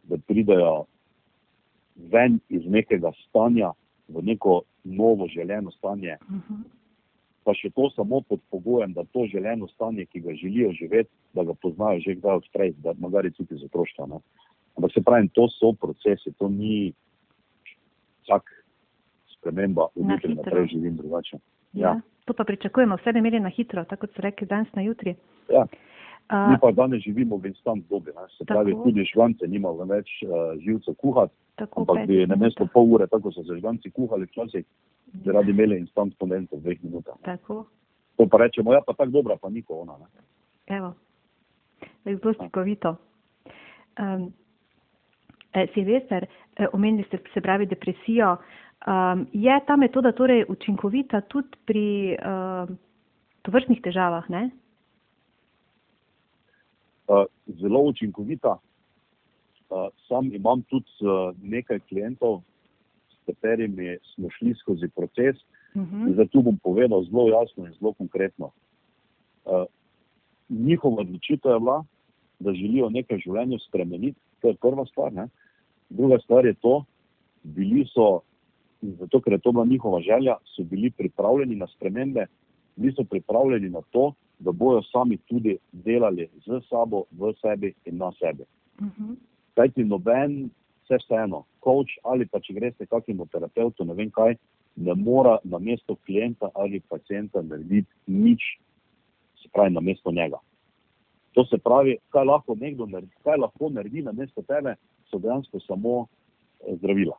[0.04, 0.86] da pridajo
[2.10, 3.72] ven iz nekega stanja
[4.08, 6.18] v neko novo želeno stanje.
[6.22, 6.54] Uh mhm.
[6.54, 6.64] -huh.
[7.44, 11.44] Pa še to samo pod pogojem, da to želeno stanje, ki ga želijo živeti, da
[11.44, 14.22] ga poznajo že kdaj odprej, da magari tudi za otroštvo.
[14.76, 16.94] Ampak se pravi, to so procesi, to ni
[18.24, 18.44] vsak
[19.28, 21.38] sprememba, v jutri naprej živim drugače.
[21.74, 21.82] Ja.
[21.82, 22.02] ja.
[22.30, 25.16] To pa pričakujemo, vse bi imeli na hitro, tako kot so rekli danes na jutri.
[25.50, 25.64] Ja.
[26.50, 28.28] Mi pa danes živimo v instant dobi, ne?
[28.38, 28.84] se pravi, tako.
[28.84, 33.32] tudi žvance nimamo več uh, živcev kuhati, tako ampak bi na mesto pol ure, tako
[33.32, 34.66] so se žvanci kuhali včasih,
[35.26, 37.18] da radi imeli instant kondenco v dveh minutah.
[37.26, 37.64] Tako.
[38.22, 39.98] To pa rečemo, ja pa tako dobra, pa niko ona.
[39.98, 40.78] Ne?
[40.78, 40.94] Evo,
[42.06, 42.96] zelo slikovito.
[43.98, 44.30] Um,
[45.54, 48.38] eh, Silvester, eh, omenili ste se pravi depresijo.
[48.88, 52.70] Um, je ta metoda torej učinkovita tudi pri uh,
[53.44, 54.30] tovrstnih težavah?
[54.30, 54.50] Ne?
[57.46, 58.58] zelo učinkovita.
[60.08, 60.90] Sam imam tudi
[61.42, 62.42] nekaj klientov,
[63.10, 65.36] s katerimi smo šli skozi proces.
[65.76, 65.96] Uh mhm.
[65.96, 66.16] -huh.
[66.16, 68.52] Zato bom povedal zelo jasno in zelo konkretno.
[70.50, 71.84] Njihova odločitev je bila,
[72.40, 75.14] da želijo nekaj v življenju spremeniti, to je prva stvar.
[75.14, 75.28] Ne?
[75.90, 76.84] Druga stvar je to,
[77.44, 78.20] bili so,
[78.82, 82.26] zato ker je to bila njihova želja, so bili pripravljeni na spremembe,
[82.76, 87.98] bili so pripravljeni na to, da bojo sami tudi delali z sabo, v sebi in
[87.98, 88.44] na sebi.
[88.80, 89.04] Uh mhm.
[89.04, 89.16] -huh.
[89.56, 90.50] Kaj ti noben,
[90.84, 94.36] vse vseeno, coach ali pa če greste kakemu terapeutu, ne vem kaj,
[94.76, 98.42] ne mora na mesto klienta ali pacijenta narediti nič,
[99.42, 100.38] se pravi na mesto njega.
[101.32, 104.76] To se pravi, kaj lahko nekdo naredi, kaj lahko naredi na mesto tebe,
[105.10, 107.18] so dejansko samo eh, zdravila.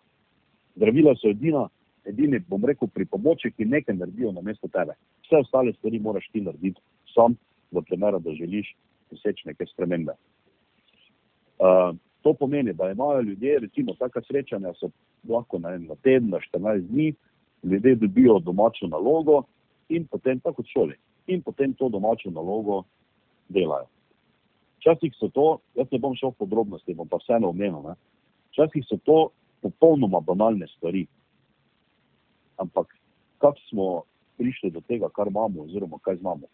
[0.77, 1.67] Zdravila so edina,
[2.05, 4.97] edini, bom rekel, pri pomoči, ki nekaj naredijo na mesto tebe.
[5.27, 6.81] Vse ostale stvari moraš ti narediti
[7.15, 7.37] sam,
[7.71, 8.75] v primeru, da želiš
[9.11, 10.13] doseči neke spremembe.
[11.59, 14.91] Uh, to pomeni, da imajo ljudje, recimo, taka srečanja so
[15.29, 17.15] lahko na en teden, na 14 dni,
[17.63, 19.43] ljudje dobijo domačo nalogo
[19.89, 20.95] in potem tako šoli.
[21.27, 22.83] In potem to domačo nalogo
[23.49, 23.87] delajo.
[24.79, 27.95] Včasih so to, jaz ne bom šel v podrobnosti, bom pa vseeno omenil,
[28.53, 29.29] včasih so to
[29.63, 31.07] popolnoma banalne stvari.
[32.57, 32.97] Ampak
[33.39, 34.03] kako smo
[34.37, 36.47] prišli do tega, kar imamo, oziroma kaj znamo?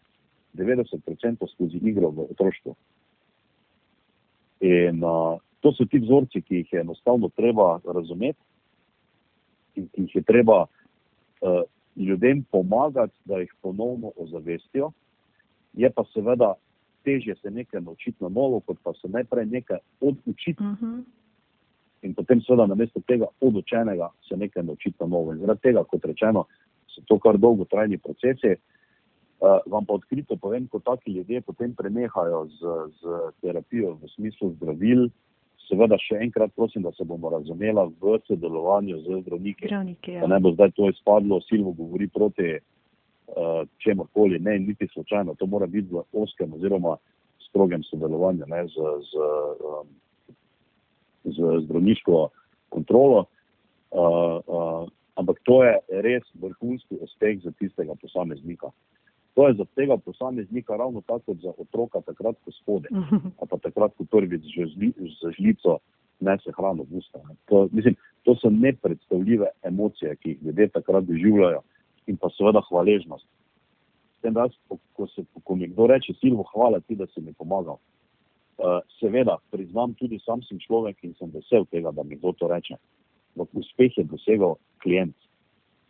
[0.53, 2.75] 90% skozi igro v otroštvu.
[4.59, 8.39] In uh, to so ti vzorci, ki jih je enostavno treba razumeti
[9.75, 11.61] in ki jih je treba uh,
[11.95, 14.91] ljudem pomagati, da jih ponovno ozavestijo.
[15.73, 16.53] Je pa seveda
[17.03, 20.63] težje se nekaj naučiti na novo, kot pa se najprej nekaj odučiti.
[20.63, 20.85] Uh mhm.
[20.85, 21.03] -huh.
[22.01, 25.33] In potem, seveda, na mesto tega odučenega se nekaj naučiti na novo.
[25.33, 26.45] In zaradi tega, kot rečeno,
[26.93, 28.55] so to kar dolgotrajni procesi.
[29.37, 34.49] Uh, vam pa odkrito povem, ko taki ljudje potem prenehajo z, z terapijo v smislu
[34.55, 35.03] zdravil,
[35.67, 39.67] seveda še enkrat prosim, da se bomo razumela v sodelovanju z zdravniki.
[39.67, 40.23] zdravniki ja.
[40.23, 45.45] Da ne bo zdaj to izpadlo, silno govori proti uh, čemorkoli, ne, niti slučajno, to
[45.45, 46.97] mora biti v oskem oziroma
[47.49, 49.27] strogem sodelovanju ne, z, z,
[49.61, 49.87] um,
[51.23, 52.29] z zdravniško
[52.69, 53.25] kontrolo.
[53.91, 58.69] Uh, uh, ampak to je res vrhunski uspeh za tistega posameznika.
[59.33, 62.89] To je za tega posameznika ravno tako kot za otroka, takrat, ko spode,
[63.39, 65.77] pa takrat, ko prvič z žlico
[66.19, 67.21] nese hrano v usta.
[67.45, 67.95] To, mislim,
[68.27, 71.61] To so nepredstavljive emocije, ki jih ljudje takrat doživljajo,
[72.07, 73.27] in pa seveda hvaležnost.
[74.21, 74.49] Tem, da,
[74.93, 77.77] ko, se, ko mi kdo reče, Silvo, hvala ti, da si mi pomagal.
[78.57, 82.49] Uh, seveda, priznam, tudi sam sem človek in sem vesel tega, da mi kdo to
[82.49, 82.79] reče.
[83.35, 85.13] Ampak uspeh je dosegel klient,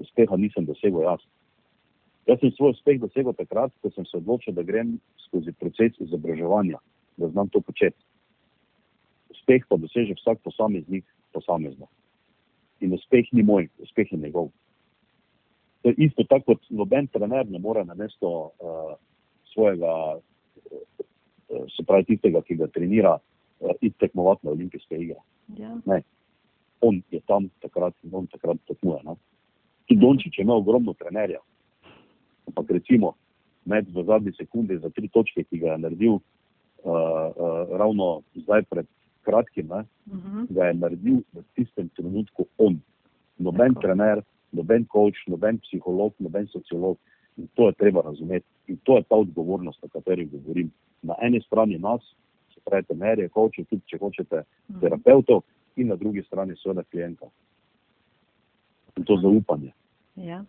[0.03, 1.23] uspeha nisem dosegel jaz.
[2.27, 4.97] Jaz sem svoj uspeh dosegel takrat, ko sem se odločil, da grem
[5.29, 6.81] skozi proces izobraževanja,
[7.17, 8.03] da znam to početi.
[9.31, 11.87] Uspeh pa doseže vsak posameznik posamezno
[12.79, 14.51] in uspeh ni moj, uspeh je njegov.
[15.81, 18.93] To je isto tako, kot noben trener ne more na mesto uh,
[19.53, 21.05] svojega, uh,
[21.75, 23.17] se pravi, tistega, ki ga trenira,
[23.59, 25.19] uh, iti tekmovati na olimpijske igre.
[25.57, 25.75] Ja.
[25.85, 26.01] Ne.
[26.81, 28.99] On je tam takrat in on takrat tekmuje.
[29.03, 29.15] Ne.
[29.87, 31.39] Tudi Dončić je imel ogromno trenerja.
[32.47, 33.13] Ampak recimo,
[33.65, 36.21] med v zadnji sekundi za tri točke, ki ga je naredil uh,
[36.85, 38.85] uh, ravno zdaj pred
[39.23, 40.37] kratkim, ne, uh Mhm.
[40.37, 40.45] -huh.
[40.49, 42.79] ga je naredil v tistem trenutku on.
[43.37, 43.81] Noben Tako.
[43.81, 44.21] trener,
[44.51, 46.97] noben coach, noben psiholog, noben sociolog.
[47.37, 48.45] In to je treba razumeti.
[48.67, 50.71] In to je ta odgovornost, o kateri govorim.
[51.01, 52.01] Na eni strani nas,
[52.53, 54.79] se pravi, trenerje, coache, tudi če hočete, Mhm.
[54.79, 55.43] terapeutov,
[55.75, 57.25] in na drugi strani seveda klienta.
[58.97, 59.71] In to zaupanje.
[60.15, 60.43] Ja.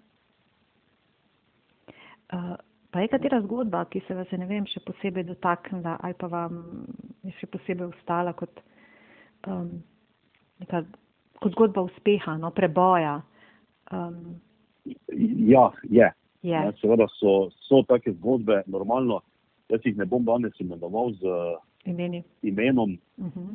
[2.33, 2.57] Uh,
[2.91, 6.27] pa je katera zgodba, ki se vas je, ne vem, še posebej dotaknila ali pa
[6.27, 6.87] vam
[7.25, 8.61] je še posebej ostala kot,
[9.47, 9.83] um,
[10.61, 10.83] neka,
[11.41, 13.23] kot zgodba uspeha, no, preboja?
[13.93, 14.41] Um,
[15.49, 16.09] Ja, je.
[16.43, 16.53] je.
[16.53, 19.21] Ja, seveda so, so take zgodbe, normalno.
[19.69, 21.23] Jaz jih ne bom danes imenoval z
[21.85, 22.23] Imeni.
[22.43, 23.55] imenom, Uh -huh.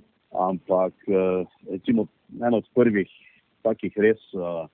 [0.50, 2.08] ampak eh, recimo
[2.42, 3.10] ena od prvih
[3.64, 4.68] takih res uh,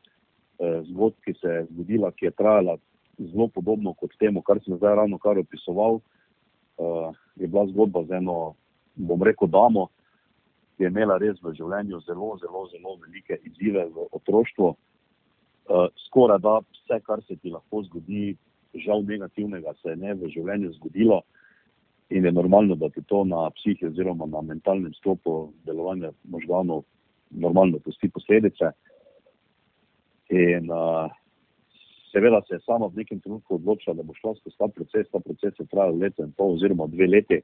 [0.89, 2.77] zgodb, ki se je zgodila, ki je trajala
[3.19, 5.99] zelo podobno kot temu, kar sem zdaj ravno kar opisoval,
[6.77, 8.55] uh, je bila zgodba z eno,
[8.95, 9.87] bom rekel, damo,
[10.77, 14.73] ki je imela res v življenju zelo, zelo, zelo velike izzive v otroštvu.
[15.69, 18.35] Uh, skoraj da vse, kar se ti lahko zgodi,
[18.73, 21.23] žal negativnega, se je ne v življenju zgodilo
[22.09, 26.83] in je normalno, da ti to na psihi oziroma na mentalnem sklopu delovanja možganov
[27.29, 28.71] normalno pusti posledice.
[30.29, 31.11] In uh,
[32.11, 35.09] seveda se je sama v nekem trenutku odločila, da bo šla skozi ta proces.
[35.11, 37.41] Ta proces je trajal leto in pol oziroma dve leti.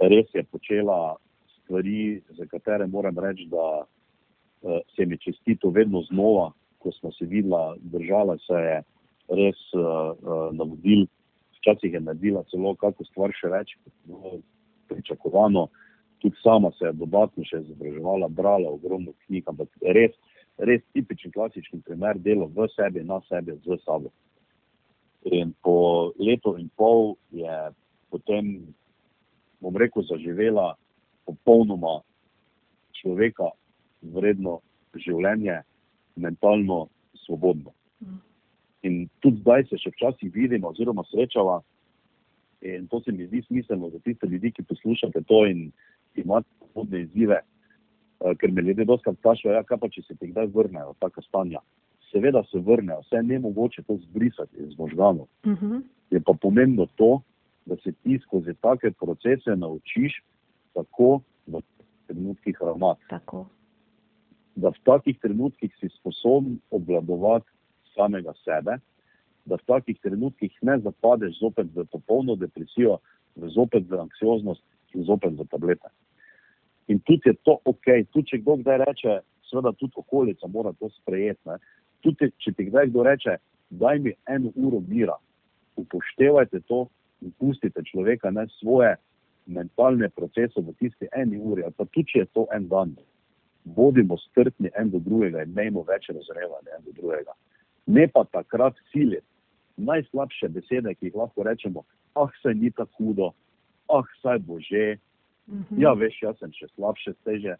[0.00, 1.16] Res je počela
[1.58, 7.24] stvari, za katere moram reči, da uh, se mi čestito vedno znova, ko smo se
[7.24, 8.82] videla, držala se je
[9.28, 11.06] res uh, uh, navodil,
[11.58, 14.38] včasih je naredila celo kako stvar še več, kot je bilo
[14.88, 15.66] pričakovano.
[16.22, 20.14] Tudi sama se je dodatno še izobraževala, brala ogromno knjig, ampak res,
[20.58, 24.12] res tipičen klasični primer delo v sebi, na sebi, z sabo.
[25.26, 27.58] In po letu in pol je
[28.14, 28.62] potem,
[29.60, 30.76] bom rekel, zaživela
[31.26, 31.98] popolnoma
[32.94, 33.50] človeka
[34.14, 34.60] vredno
[34.94, 35.60] življenje,
[36.16, 36.86] mentalno
[37.26, 37.74] svobodno.
[38.86, 41.60] In tudi zdaj se še včasih vidimo, oziroma srečava.
[42.66, 45.70] In to se mi zdi smiselno za tiste ljudi, ki poslušate to in
[46.16, 47.40] imate podobne izzive.
[48.20, 51.22] Uh, ker me ljudje doskrat vprašajo, ja, kaj pa če se ti kdaj vrnejo taka
[51.26, 51.60] stanja.
[52.08, 55.26] Seveda se vrnejo, vse je ne mogoče to zbrisati iz možganov.
[55.44, 55.82] Uh -huh.
[56.10, 57.20] Je pa pomembno to,
[57.66, 60.22] da se ti skozi take procese naučiš,
[60.74, 61.60] tako v
[62.06, 63.46] trenutkih ravnati Tako.
[64.56, 67.55] da v takih trenutkih si sposoben obvladovati
[67.96, 68.78] samega sebe,
[69.46, 72.98] da v takih trenutkih ne zapadeš zopet v popolno depresijo,
[73.36, 74.62] v zopet v anksioznost
[74.94, 75.88] in zopet v tablete.
[76.88, 79.18] In tudi je to ok, tudi če kdo kdaj reče,
[79.50, 81.40] seveda tudi okolica mora to sprejeti.
[81.46, 81.58] Ne.
[82.02, 83.38] Tudi če ti kdaj kdo reče,
[83.70, 85.16] daj mi eno uro mira,
[85.76, 86.86] upoštevajte to
[87.22, 88.94] in pustite človeka ne svoje
[89.46, 92.96] mentalne procese v tisti eni uri, ali pa tudi če je to en dan
[93.66, 97.34] bodimo strpni en do drugega in imejmo več razumevanja en do drugega.
[97.86, 99.26] Ne pa takrat siliti
[99.76, 101.84] najslabše besede, ki jih lahko rečemo,
[102.14, 103.32] ah, saj ni tako hudo,
[103.92, 104.96] ah, saj bo že,
[105.46, 105.82] Uh -huh.
[105.82, 107.54] ja, veš, jaz sem še slabše, teže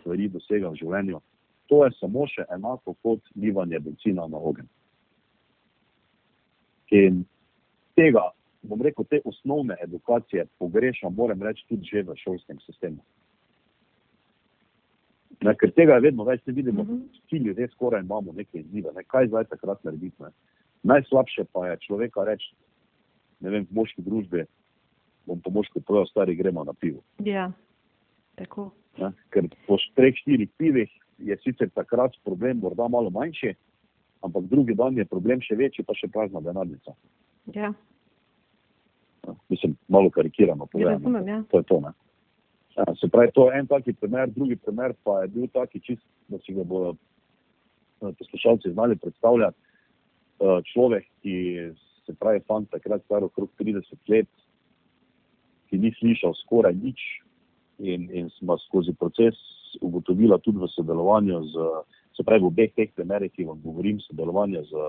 [0.00, 1.20] stvari dosegam v življenju.
[1.66, 4.68] To je samo še enako kot livanje benzina na ogenj.
[6.90, 7.24] In
[7.96, 8.30] tega,
[8.62, 13.00] bom rekel, te osnovne edukacije pogrešam, moram reči, tudi že v šolskem sistemu.
[15.40, 16.84] Ne, ker tega je vedno več, ne vidimo,
[17.24, 20.16] vsi ljudje skoraj imamo neke izzive, ne, kaj zdaj takrat narediti.
[20.22, 20.28] Ne.
[20.82, 22.50] Najslabše pa je človeka reči,
[23.40, 24.44] ne vem, v moški družbi,
[25.26, 27.00] bom po moški povedal, stari gremo na pivo.
[27.24, 27.48] Ja.
[28.36, 28.70] Tako.
[29.00, 29.12] Ne.
[29.32, 33.54] Ker po treh, štirih pivih je sicer takrat problem morda malo manjši,
[34.24, 36.92] ampak drugi dan je problem še večji, pa še prazna denarnica.
[37.56, 37.72] Ja.
[39.24, 39.34] Ne.
[39.48, 40.98] Mislim, malo karikirano Ja, povedano.
[40.98, 41.42] razumem, ja.
[41.50, 41.80] To je to.
[41.80, 41.92] Ne.
[42.80, 46.04] Ja, se pravi, to je en taki primer, drugi primer pa je bil taki čist,
[46.28, 46.94] da si ga bodo
[48.00, 49.56] poslušalci znali predstavljati.
[50.72, 51.34] Človek, ki
[52.06, 54.28] se pravi, fant takrat star okrog 30 let,
[55.68, 57.02] ki ni slišal skoraj nič
[57.78, 59.36] in, in smo skozi proces
[59.84, 61.68] ugotovila tudi v sodelovanju z,
[62.16, 64.86] se pravi, v obeh teh primerih, ki vam govorim, sodelovanje z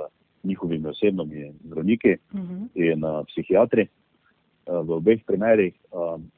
[0.47, 2.55] njihovimi osebnimi zdravniki uh mhm.
[2.55, 2.93] -huh.
[2.93, 3.87] in uh, psihiatri.
[4.65, 6.31] Uh, v obeh primerih um,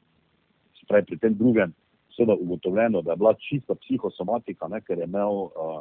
[0.88, 1.74] pravi, pri tem drugem,
[2.16, 5.80] seveda ugotovljeno, da je bila čista psihosomatika, ne, ker je imel uh,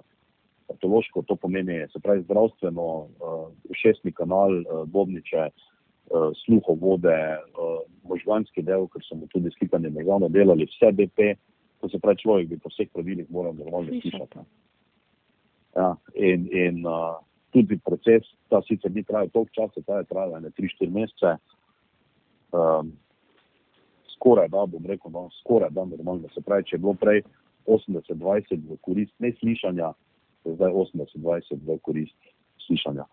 [0.68, 3.48] patološko, to pomeni, se pravi, zdravstveno, uh,
[3.82, 7.80] šestni kanal, uh, bobniče, uh, sluho vode, uh,
[8.10, 11.36] možganski del, ker smo tudi slikanje možganov delali, vse BP,
[11.82, 14.48] to se pravi, človek bi po vseh pravilih moral normalno slišati.
[15.76, 17.18] Ja, in in uh,
[17.54, 21.38] tudi proces, ta sicer ni trajal toliko časa, ta je trajal ne 3-4 mesece.
[22.54, 22.94] Um,
[24.16, 26.30] skoraj da, bom rekel, no, skoraj da normalno.
[26.34, 27.22] Se pravi, če je bilo prej
[27.68, 29.94] 80-20 v korist neslišanja,
[30.46, 32.34] je zdaj 80-20 v korist
[32.68, 33.06] slišanja.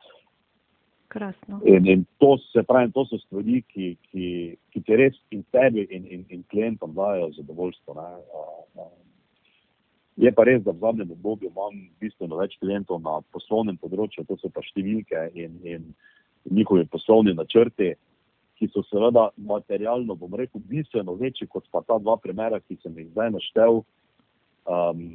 [1.66, 2.36] In, in to,
[2.68, 4.26] pravi, to so stvari, ki, ki,
[4.70, 7.96] ki ti res in tebi in, in, in klientom dajo zadovoljstvo.
[7.98, 8.84] Ne.
[10.20, 14.38] Je pa res, da v zadnjem obdobju imam bistveno več klientov na poslovnem področju, to
[14.38, 15.90] so pa številke in, in
[16.50, 17.94] njihovi poslovni načrti
[18.60, 22.98] ki so seveda materialno, bom rekel, bistveno večji kot pa ta dva primera, ki sem
[23.00, 23.80] jih zdaj naštel.
[24.68, 25.06] Um,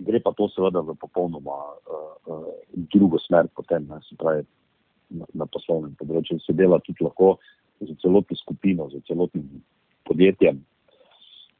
[0.00, 2.46] gre pa to seveda v popolnoma uh, uh,
[2.94, 4.46] drugo smer, potem, ne, se pravi,
[5.12, 6.40] na, na poslovnem področju.
[6.46, 7.36] Se dela tudi lahko
[7.84, 9.60] za celotno skupino, za celotnim
[10.08, 10.62] podjetjem.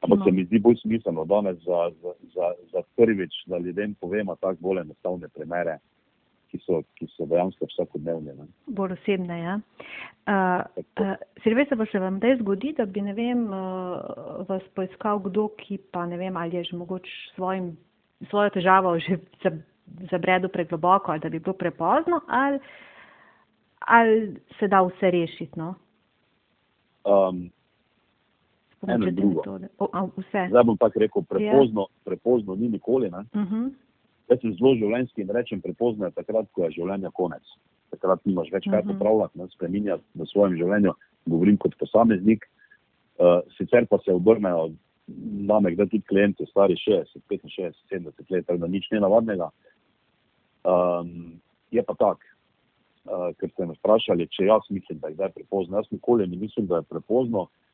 [0.01, 0.25] Ampak no.
[0.25, 4.69] se mi zdi bolj smiselno danes za, za, za, za prvič, da ljudem povemo tako
[4.69, 5.77] bolj enostavne primere
[6.57, 8.33] ki so, ki so dejansko vsakodnevne.
[8.37, 8.47] Ne.
[8.67, 9.39] Bolj osebne.
[9.39, 9.55] Ja.
[10.27, 15.47] Uh, uh, Silvestre, pa se vam da zgodi, da bi vem, uh, vas poiskal kdo,
[15.61, 17.77] ki pa ne vem, ali je že mogoče svojim,
[18.29, 19.19] svojo težavo že
[20.11, 22.59] zabredel pregloboko, ali da bi bilo prepozno, ali,
[23.79, 25.59] ali se da vse rešiti.
[25.59, 25.75] No?
[27.05, 27.49] Um,
[28.81, 30.07] o, a,
[30.49, 32.03] Zdaj bom tako rekel, prepozno, ja.
[32.03, 33.07] prepozno ni nikoli.
[33.07, 33.55] Uh mhm.
[33.55, 33.71] -huh.
[34.27, 37.55] Jaz sem zelo življenjski in rečem prepozno, takrat, ko je življenje konec.
[37.93, 38.95] Takrat nimaš več kaj mhm.
[38.95, 40.95] popravljati, ne spremenjati v svojem življenju.
[41.27, 42.45] Govorim kot posameznik.
[43.17, 44.75] Uh, sicer pa se obrnejo
[45.07, 49.47] name, da tudi klienti, stari 60, 65, 70 let, tako da nič ne navadnega.
[50.67, 51.39] Um,
[51.73, 52.27] je pa tako,
[53.07, 55.79] uh, ker ste me vprašali, če jaz mislim, da je zdaj prepozno.
[55.79, 57.47] Jaz nikoli ne mislim, da je prepozno.
[57.47, 57.66] Uh,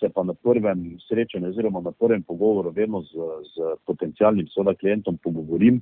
[0.00, 3.12] se pa na prvem srečanju, oziroma na prvem pogovoru, vedno z,
[3.54, 5.80] z potencijalnim soda klientom pogovorim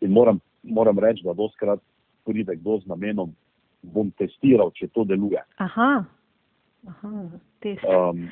[0.00, 1.80] in moram, moram reči, da doskrat
[2.24, 3.32] pride kdo z namenom,
[3.82, 5.40] bom testiral, če to deluje.
[5.56, 6.04] Aha,
[6.88, 7.12] aha
[7.62, 7.84] test.
[7.84, 8.28] Um,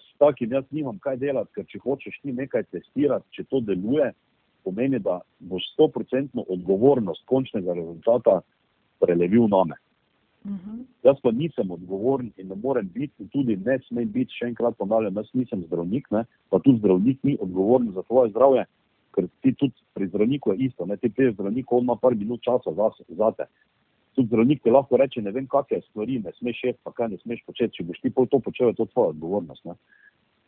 [0.00, 4.12] s takim jaz nimam kaj delati, ker če hočeš ti nekaj testirati, če to deluje,
[4.64, 8.40] pomeni, da boš 100% odgovornost končnega rezultata
[9.02, 9.76] prelevil na me.
[10.46, 10.84] -huh.
[11.04, 15.14] Jaz pa nisem odgovoren in ne morem biti, tudi ne smem biti, še enkrat ponavljam,
[15.16, 18.64] jaz nisem zdravnik, ne, pa tudi zdravnik ni odgovoren za tvoje zdravje,
[19.14, 22.42] ker ti tudi pri zdravniku je isto, ne, ti priješ zdravniku, on ima par minut
[22.42, 23.46] časa za, te.
[24.14, 27.18] Tudi zdravnik ti lahko reče, ne vem, kakšne stvari ne smeš šef, pa kaj ne
[27.22, 29.64] smeš početi, če boš ti pol to počel, je to tvoja odgovornost.
[29.64, 29.74] Ne.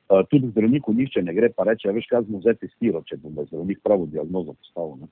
[0.08, 3.44] Uh, tudi zdravniku nišče ne gre, pa reče, veš, kaj smo zdaj testirali, če bom
[3.44, 5.08] zdravnik pravo diagnozo postavil.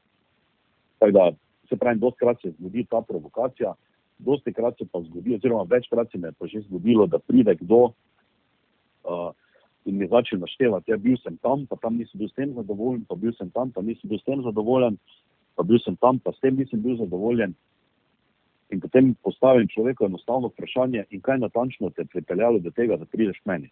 [0.98, 1.30] Tako da,
[1.68, 3.74] se pravi, doskrat se zgodi ta provokacija,
[4.18, 7.54] dosti krat se pa zgodi, oziroma večkrat se mi je pa že zgodilo, da pride
[7.54, 9.30] kdo uh,
[9.84, 13.04] in mi začne naštevati, ja, bil sem tam, pa tam nisem bil s tem zadovoljen,
[13.08, 14.98] pa bil sem tam, pa nisem bil s tem zadovoljen,
[15.54, 17.54] pa bil sem tam, pa s tem nisem bil zadovoljen.
[18.74, 23.06] In potem postavim človeku enostavno vprašanje, in kaj natančno te je pripeljalo do tega, da
[23.06, 23.70] prideš meni.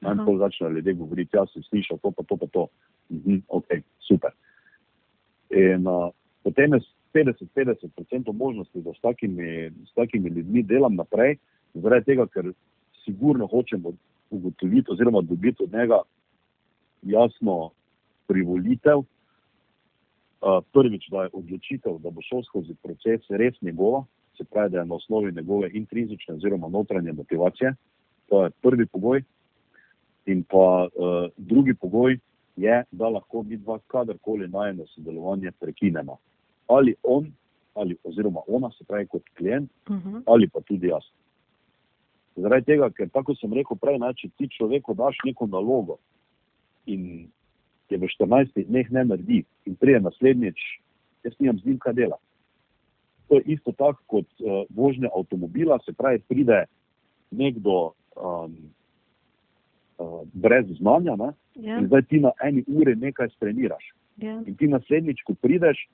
[0.00, 2.66] Najprej pol začnejo ljudje govoriti, jaz sem slišal to, pa to, pa to.
[3.10, 4.30] Mhm, ok, super.
[5.50, 6.12] In uh,
[6.46, 6.84] potem je
[7.24, 11.36] 50-50% možnosti, da s takimi, s takimi ljudmi delam naprej,
[11.74, 12.52] zaradi tega, ker
[13.04, 13.84] sigurno hočem
[14.30, 16.00] ugotoviti oziroma dobiti od njega
[17.02, 17.70] jasno
[18.26, 19.02] privolitev.
[20.72, 24.04] Prvič, da je odločitev, da bo šel skozi proces res njegova,
[24.36, 27.74] se pravi, da je na osnovi njegove intrinzične oziroma notranje motivacije.
[28.28, 29.22] To je prvi pogoj.
[30.26, 32.18] In pa uh, drugi pogoj
[32.56, 36.18] je, da lahko mi dva kadarkoli najmo sodelovanje prekinemo
[36.68, 37.32] ali on,
[37.74, 40.08] ali, oziroma ona, se pravi kot klient, uh mhm.
[40.08, 40.22] -huh.
[40.26, 41.04] ali pa tudi jaz.
[42.36, 45.98] Zaradi tega, ker tako sem rekel prej, ne, če ti človeku daš neko nalogo
[46.86, 47.28] in
[47.90, 50.58] je v 14 dneh ne naredi in prije naslednjič,
[51.24, 52.16] jaz nimam z njim kaj dela.
[53.28, 56.64] To je isto tako kot uh, vožnja avtomobila, se pravi, pride
[57.30, 58.56] nekdo um,
[59.98, 61.16] uh, brez znanja.
[61.16, 61.32] Ne?
[61.54, 61.78] Ja.
[61.78, 63.92] In zdaj ti na eni uri nekaj treniraš.
[64.16, 64.42] Ja.
[64.46, 65.88] In ti naslednjič, ko prideš,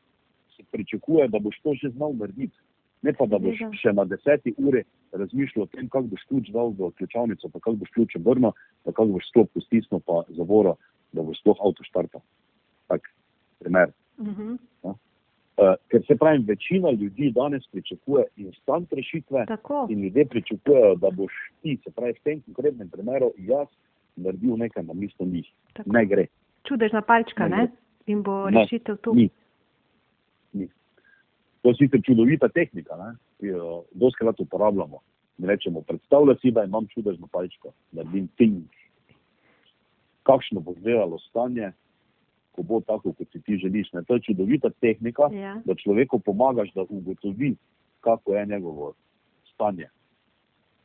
[0.57, 2.57] se pričakuje, da boš to že znal narediti.
[3.03, 3.77] Ne pa, da boš Seveda.
[3.77, 7.77] še na deseti uri razmišljal o tem, kako boš ključ dal v ključavnico, pa kako
[7.83, 10.77] boš ključ obrnil, pa kako boš sklop stisnil, pa zavoro,
[11.13, 12.23] da boš sploh avto štartal.
[12.89, 13.11] Tak
[13.61, 13.93] primer.
[14.21, 14.57] Mhm.
[15.55, 19.87] Uh, ker se pravi, večina ljudi danes pričakuje instant rešitve Tako.
[19.91, 21.33] in ljudje pričakujejo, da boš
[21.63, 23.69] ti, se pravi, v tem konkretnem primeru, jaz
[24.17, 25.47] naredil nekaj na mesto njih.
[25.73, 25.93] Tako.
[25.93, 26.27] Ne gre.
[26.65, 27.67] Čudežna palčka, Ne ne?
[27.67, 27.77] gre.
[28.07, 29.15] In bo rešitev tu.
[29.15, 29.29] Ni.
[31.65, 34.99] To je sicer čudovita tehnika, ne, ki jo doskrat uporabljamo.
[35.39, 38.67] Mi rečemo, predstavljaj si, da imam čudežno palčko, naredim ting.
[40.29, 41.73] Kakšno bo izgledalo stanje,
[42.53, 43.93] ko bo tako, kot si ti želiš.
[43.93, 44.05] Ne.
[44.05, 45.57] To je čudovita tehnika, Ja.
[45.65, 47.57] da človeku pomagaš, da ugotovi,
[48.01, 48.93] kako je njegovo
[49.55, 49.89] stanje.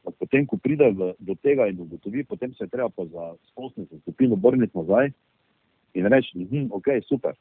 [0.04, 3.36] Pa Potem, ko pride v, do tega in ugotovi, potem se je treba pa za
[3.52, 5.12] spostnico skupino obrniti nazaj
[5.94, 7.36] in reči, hm, ok, super.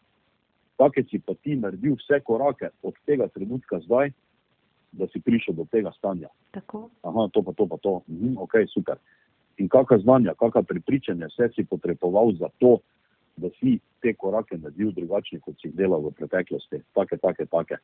[0.78, 4.12] Kake si pa ti naredil vse korake od tega trenutka zdaj,
[4.92, 6.28] da si prišel do tega stanja.
[6.50, 6.88] Tako.
[7.02, 8.96] Aha, to pa to pa to, hm, ok, super.
[9.58, 12.78] In kakšna znanja, kakšna prepričanja vse si potreboval za to,
[13.36, 16.82] da si te korake naredil drugačne, kot si jih delal v preteklosti.
[16.94, 17.82] Take, take, take.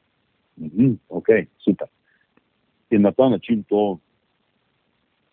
[0.56, 1.28] Mhm, ok,
[1.58, 1.90] super.
[2.90, 3.98] In na ta način to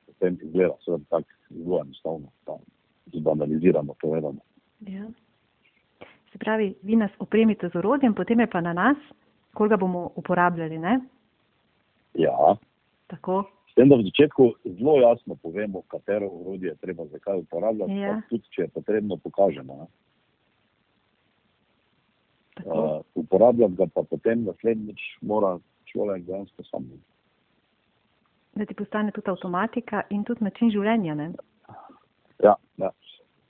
[0.05, 2.57] potem izgleda, seveda tako zelo enostavno, pa
[3.14, 4.41] zbanalizirano povedano.
[4.80, 5.05] Ja.
[6.32, 8.97] Se pravi, vi nas opremite z orodjem, potem je pa na nas,
[9.53, 10.77] koliko ga bomo uporabljali.
[10.79, 10.99] Ne?
[12.13, 12.55] Ja,
[13.07, 13.43] Tako.
[13.71, 18.21] s tem, da v začetku zelo jasno povemo, katero orodje je treba zakaj uporabljati, Ja.
[18.29, 19.75] tudi če je potrebno, pokažemo.
[19.75, 19.88] Ne?
[22.63, 22.95] tako.
[22.95, 26.89] Uh, uporabljati ga pa potem naslednjič mora človek dejansko sam.
[28.55, 31.15] Da ti postane tudi avtomatika in tudi način življenja.
[31.15, 31.32] Ne?
[32.43, 32.91] Ja, ja.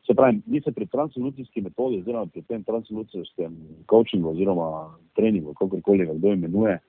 [0.06, 3.58] Se pravi, mi se pri transolucijski metodi, oziroma pri tem transolucijskem
[3.89, 6.80] coachingu oziroma treningu, kakorkoli ga kdo imenuje,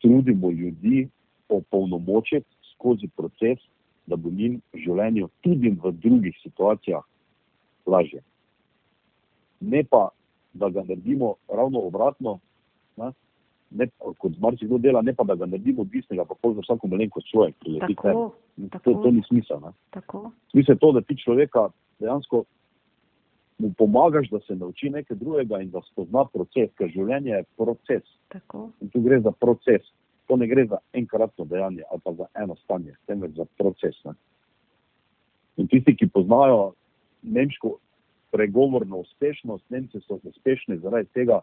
[0.00, 1.08] trudimo ljudi
[1.48, 3.58] opolnomočiti skozi proces,
[4.06, 7.04] da bo njim v življenju tudi v drugih situacijah
[7.86, 8.22] lažje.
[9.60, 10.08] Ne pa,
[10.52, 12.38] da ga naredimo ravno obratno,
[12.96, 13.12] ne,
[13.70, 13.86] ne,
[14.18, 17.54] kot marsikdo dela, ne pa, da ga naredimo odvisnega, pa pol za vsako malenkost človek
[17.58, 17.86] prileti.
[17.86, 17.94] tebi.
[18.02, 18.94] Tako, To, tako.
[19.02, 19.60] to ni smisel.
[19.90, 20.30] Tako.
[20.50, 21.68] Smisel je to, da ti človeka
[21.98, 22.44] dejansko
[23.58, 28.02] mu pomagaš, da se nauči nekaj drugega in da spozna proces, ker življenje je proces.
[28.28, 28.70] tako.
[28.80, 29.82] In tu gre za proces.
[30.26, 33.96] To ne gre za enkratno dejanje ali pa za eno stanje, temveč za proces.
[34.04, 34.12] Ne.
[35.56, 36.72] In tisti, ki poznajo
[37.22, 37.76] nemško
[38.30, 41.40] pregovorno uspešnost, Nemci so uspešni zaradi tega,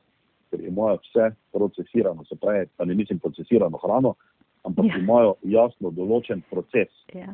[0.50, 4.16] ker imajo vse procesirano, se pravi, pa ne mislim procesirano hrano,
[4.64, 4.98] ampak Ja.
[5.00, 7.34] imajo jasno določen proces Ja.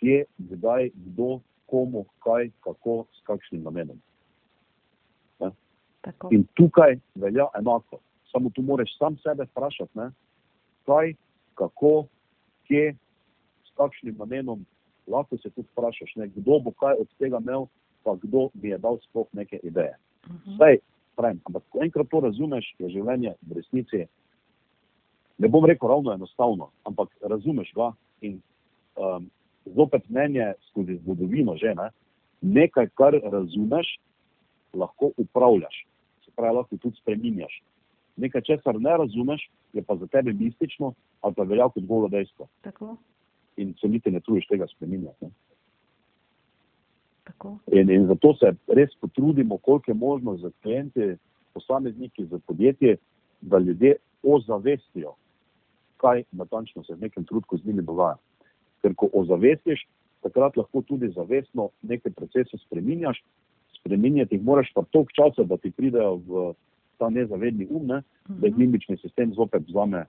[0.00, 4.00] kje, kdaj, kdo, komu, kaj, kako, s kakšnim namenom.
[6.30, 7.98] In tukaj velja enako.
[8.32, 10.10] Samo tu moraš sam sebe vprašati, ne?
[10.86, 11.14] kaj,
[11.54, 12.06] kako,
[12.66, 12.94] kje,
[13.64, 14.64] s kakšnim namenom.
[15.06, 16.28] Lahko se tudi vprašaš, ne?
[16.28, 17.66] kdo bo kaj od tega imel,
[18.04, 19.96] pa kdo mi je dal sploh neke ideje.
[20.28, 20.54] Mhm.
[20.56, 20.78] Zdaj,
[21.20, 24.04] pravim, ampak ko enkrat to razumeš, je življenje v resnici,
[25.40, 27.90] ne bom rekel ravno enostavno, ampak razumeš ga
[28.24, 28.38] in
[28.96, 29.28] um,
[29.76, 31.90] zopet mnenje skozi zgodovino že, ne,
[32.40, 33.98] nekaj, kar razumeš,
[34.72, 35.84] lahko upravljaš,
[36.24, 37.60] se pravi, lahko tudi spreminjaš.
[38.20, 42.48] Nekaj, česar ne razumeš, je pa za tebe mistično ali pa velja kot golo dejstvo
[42.64, 42.96] tako.
[43.56, 45.24] in se niti ne trudiš tega spreminjati.
[45.24, 45.30] Ne.
[47.32, 47.58] Tako.
[47.72, 51.16] In, in zato se res potrudimo, koliko je možno za kliente,
[51.54, 52.96] posamezniki, za podjetje,
[53.40, 55.14] da ljudje ozavestijo,
[55.96, 58.16] kaj natančno se v nekem trenutku z njimi dogaja.
[58.82, 59.86] Ker ko ozavestiš,
[60.22, 63.22] takrat lahko tudi zavestno neke procese spreminjaš,
[63.80, 66.52] spreminjati jih moraš pa toliko časa, da ti pridejo v
[66.98, 68.60] ta nezavedni um, ne, da jih Mhm.
[68.60, 70.04] limbični sistem zopet vzame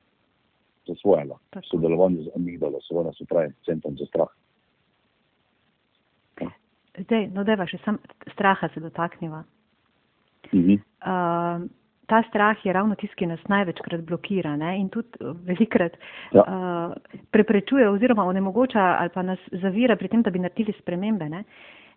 [0.88, 1.36] za svojega,
[1.72, 4.28] sodelovanju z amigdalo, seveda se pravi centrom za strah.
[7.02, 7.98] Zdaj, no, da še sam
[8.34, 9.44] straha se dotakniva.
[10.54, 10.80] Mhm.
[11.02, 11.68] Uh,
[12.12, 14.74] ta strah je ravno tisti, ki nas največkrat blokira ne?
[14.82, 15.96] in tudi uh, velikrat
[16.36, 16.44] Ja.
[16.44, 21.30] uh, preprečuje oziroma onemogoča ali pa nas zavira pri tem, da bi naredili spremembe.
[21.30, 21.44] Ne?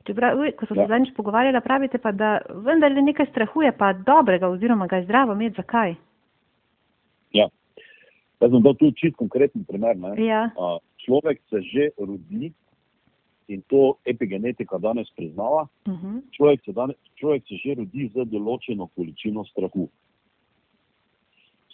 [0.06, 0.88] Čeprav, ko smo se Ja.
[0.88, 5.56] zadnjič pogovarjali, pravite pa, da vendarle nekaj strahuje, pa dobrega oziroma ga je zdravo imeti.
[5.56, 5.94] Zakaj?
[7.32, 7.48] Ja.
[8.40, 9.96] Jaz sem dal tu čist konkreten primer.
[9.96, 10.14] Ne?
[10.24, 12.52] Ja, A, človek se že rodi
[13.48, 15.68] in to epigenetika danes priznava.
[15.86, 16.22] uh -huh.
[16.30, 19.88] Človek se, danes, človek se že rodi z določeno količino strahu.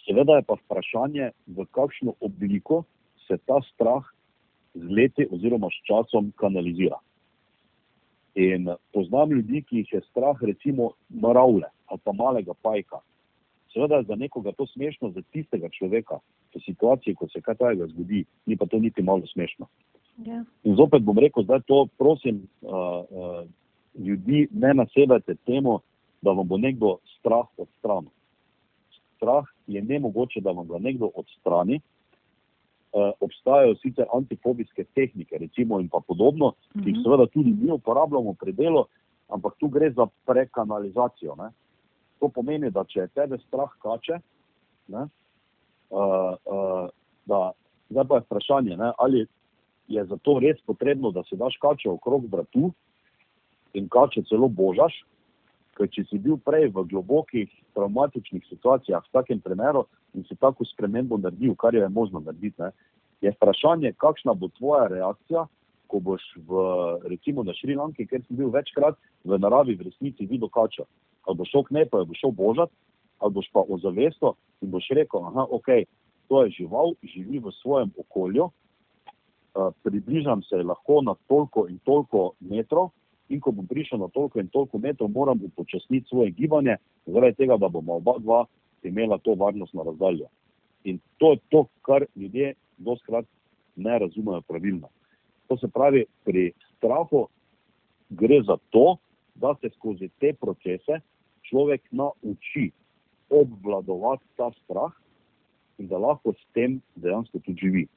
[0.05, 2.83] Seveda je pa vprašanje, v kakšno obliko
[3.27, 4.03] se ta strah
[4.73, 6.97] z leti oziroma s časom kanalizira.
[8.35, 12.99] In poznam ljudi, ki jih je strah, recimo, naravle ali pa malega pajka.
[13.73, 16.19] Seveda je za nekoga to smešno, za tistega človeka,
[16.55, 19.67] v situaciji, ko se kaj takega zgodi, ni pa to niti malo smešno.
[20.25, 20.43] Ja.
[20.63, 22.71] In zopet bom rekel, da to, prosim, uh,
[23.09, 23.47] uh,
[23.97, 25.79] ljudi ne nasebajte temu,
[26.21, 28.11] da vam bo nekdo strah odstranil.
[29.15, 31.81] Strah je nemogoče, da vam ga nekdo odstrani.
[32.91, 37.03] Uh, obstajajo sicer antifobijske tehnike, recimo in podobno, ki jih Mhm.
[37.03, 38.85] seveda tudi mi uporabljamo pri delu,
[39.29, 41.35] ampak tu gre za prekanalizacijo.
[41.35, 41.49] Ne?
[42.19, 44.19] To pomeni, da če tebe strah kače,
[44.87, 45.07] ne,
[45.89, 46.89] uh, uh,
[47.25, 47.51] da
[47.89, 49.25] zdaj pa je vprašanje, ne, ali
[49.93, 52.71] je zato res potrebno, da si daš kače okrog vratu
[53.73, 54.95] in kače celo božaš,
[55.77, 60.67] ker če si bil prej v globokih traumatičnih situacijah, v takem primeru in si tako
[60.67, 62.71] spremembo naredil, kar jo je možno narediti, ne,
[63.21, 65.45] je vprašanje, kakšna bo tvoja reakcija,
[65.87, 66.61] ko boš v,
[67.11, 70.87] recimo na Šrilanki, ker si bil večkrat v naravi v resnici videl kačo.
[71.27, 72.73] Ali boš šel k nepo, ali boš šel božati,
[73.19, 75.69] ali boš pa ozavesto in boš rekel, aha, ok,
[76.31, 78.49] to je žival, živi v svojem okolju,
[79.83, 82.89] približam se lahko na toliko in toliko metrov,
[83.29, 86.75] in ko bom prišel na toliko in toliko metrov, moram upočasniti svoje gibanje,
[87.05, 88.45] zaradi tega, da bomo oba dva
[88.83, 90.27] imela to varnostno razdaljo.
[90.83, 93.25] In to je to, kar ljudje doskrat
[93.75, 94.89] ne razumejo pravilno.
[95.47, 97.27] To se pravi, pri strahu
[98.09, 98.97] gre za to,
[99.35, 100.99] da se skozi te procese
[101.49, 102.71] človek nauči
[103.29, 104.91] obvladovati ta strah
[105.77, 107.87] in da lahko s tem dejansko tudi živi.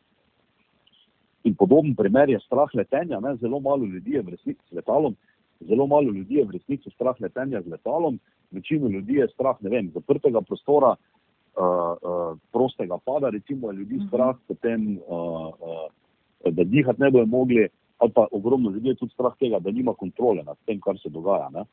[1.44, 3.20] In podoben primer je strah letenja.
[3.20, 3.36] Ne?
[3.36, 5.16] Zelo malo ljudi je v resnici s letalom,
[5.60, 8.18] zelo malo ljudi je v resnici strah letenja z letalom,
[8.50, 14.36] večino ljudi je strah, vem, zaprtega prostora, uh, uh, prostega pada, recimo je ljudi strah,
[14.48, 17.68] potem, uh, uh, da dihati ne bojo mogli,
[17.98, 21.08] ali pa ogromno ljudi je tudi strah tega, da nima kontrole nad tem, kar se
[21.08, 21.48] dogaja.
[21.52, 21.64] Ne?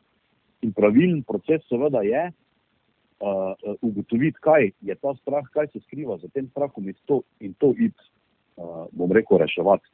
[0.61, 6.27] In pravilen proces seveda je uh, ugotoviti, kaj je ta strah, kaj se skriva za
[6.27, 8.11] tem strahom in to, in to iti,
[8.91, 9.87] bom rekel, reševati.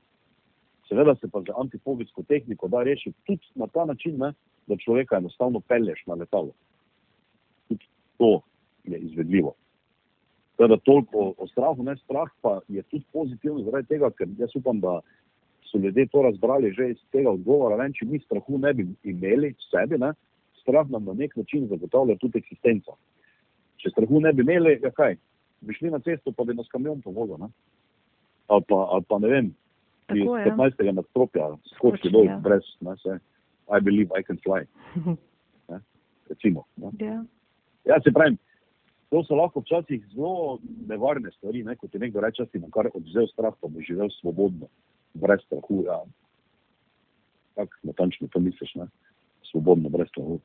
[0.87, 4.33] Seveda se pa za antifobijsko tehniko da rešiti tudi na ta način, ne,
[4.67, 6.51] da človeka enostavno pelješ na letalo.
[7.67, 7.85] Tudi
[8.17, 8.41] to
[8.83, 9.53] je izvedljivo.
[10.57, 14.79] Teda toliko o, strahu, ne strah pa je tudi pozitivno zaradi tega, ker jaz upam,
[14.79, 14.99] da
[15.71, 17.75] so ljudje to razbrali že iz tega odgovora.
[17.75, 20.13] Vem, če mi strahu ne bi imeli v sebi, ne,
[20.61, 22.97] strah nam na nek način zagotavlja tudi eksistenco.
[23.77, 25.17] Če strahu ne bi imeli, ja kaj,
[25.61, 27.49] bi šli na cesto, pa bi nas kamion povozil.
[28.49, 28.55] Ne.
[28.55, 29.45] Ali pa, ali pa ne vem,
[30.15, 30.45] iz Tako je.
[30.45, 30.91] 15.
[30.93, 32.37] nadstropja skoči dol, ja.
[32.39, 33.19] brez, ne, se,
[33.67, 34.63] I believe I can fly,
[36.29, 36.63] recimo.
[36.75, 36.91] Ne.
[36.99, 37.23] Ja.
[37.85, 38.37] Ja, se pravi,
[39.09, 41.75] to so lahko včasih zelo nevarne stvari, ne?
[41.75, 44.67] kot ti nekdo reče, da ti bo kar odvzel strah, pa bo živel svobodno,
[45.13, 45.83] brez strahu.
[45.87, 46.01] Ja.
[47.55, 48.87] Tako natančno to misliš, ne?
[49.51, 50.39] svobodno, brez strahu.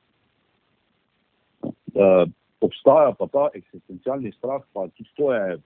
[1.62, 2.26] Uh,
[2.60, 5.58] obstaja pa ta eksistencialni strah, pa tudi to je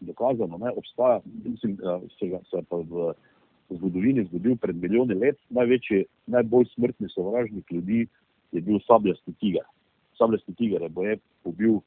[0.00, 0.70] dokazano, ne?
[0.76, 3.12] obstaja, mislim, uh, se, ga, se pa v
[3.70, 8.06] zgodovini zgodil pred milijoni let, največji, najbolj smrtni sovražnik ljudi
[8.52, 9.64] je bil sabljasti tiger.
[10.18, 11.82] Sabljasti tiger je boje pobil v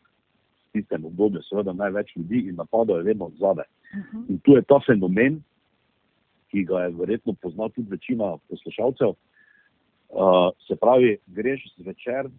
[0.73, 3.65] tistem obdobju seveda največ ljudi in napadal je vedno zadaj.
[3.95, 4.25] Mhm.
[4.29, 5.41] In tu je ta fenomen,
[6.51, 9.13] ki ga je verjetno poznal tudi večina poslušalcev.
[10.09, 12.29] Uh, se pravi, greš zvečer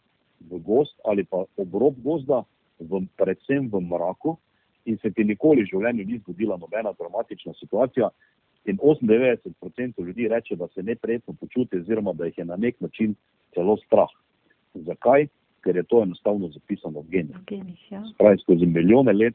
[0.41, 2.43] v gost ali pa obrob gozda,
[2.81, 4.37] v, predvsem v mraku,
[4.85, 8.09] in se ti nikoli v življenju ni zgodila nobena dramatična situacija.
[8.65, 13.15] In 98% ljudi reče, da se neprijetno počuti, oziroma da jih je na nek način
[13.55, 14.11] celo strah.
[14.75, 15.27] Zakaj?
[15.65, 17.37] Ker je to enostavno zapisano v genih.
[17.37, 18.03] V genih, ja.
[18.19, 19.35] Pravi, skozi milijone let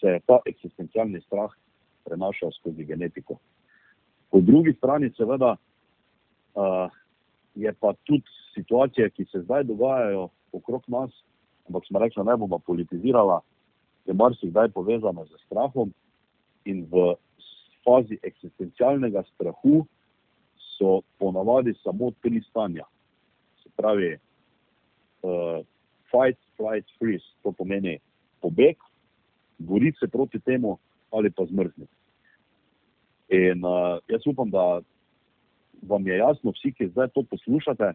[0.00, 1.50] se je ta eksistencialni strah
[2.04, 3.38] prenašal skozi genetiko.
[4.30, 5.56] Po drugi strani, seveda,
[6.54, 6.90] uh,
[7.54, 8.24] je pa tudi
[8.54, 11.10] situacije, ki se zdaj dogajajo okrog nas,
[11.68, 13.40] ampak smo rekli, ne bomo politizirala,
[14.06, 15.92] je marsikdaj povezana z strahom
[16.64, 17.14] in v
[17.84, 19.86] fazi eksistencialnega strahu
[20.78, 22.84] so ponavadi samo tri stanja.
[23.62, 24.16] Se pravi,
[25.22, 25.64] uh,
[26.10, 27.98] fight, flight, freeze, to pomeni
[28.42, 28.76] pobeg,
[29.58, 30.78] boriti se proti temu
[31.10, 31.92] ali pa zmrzniti.
[33.28, 34.80] In uh, jaz upam, da
[35.82, 37.92] vam je jasno, vsi, ki zdaj to poslušate,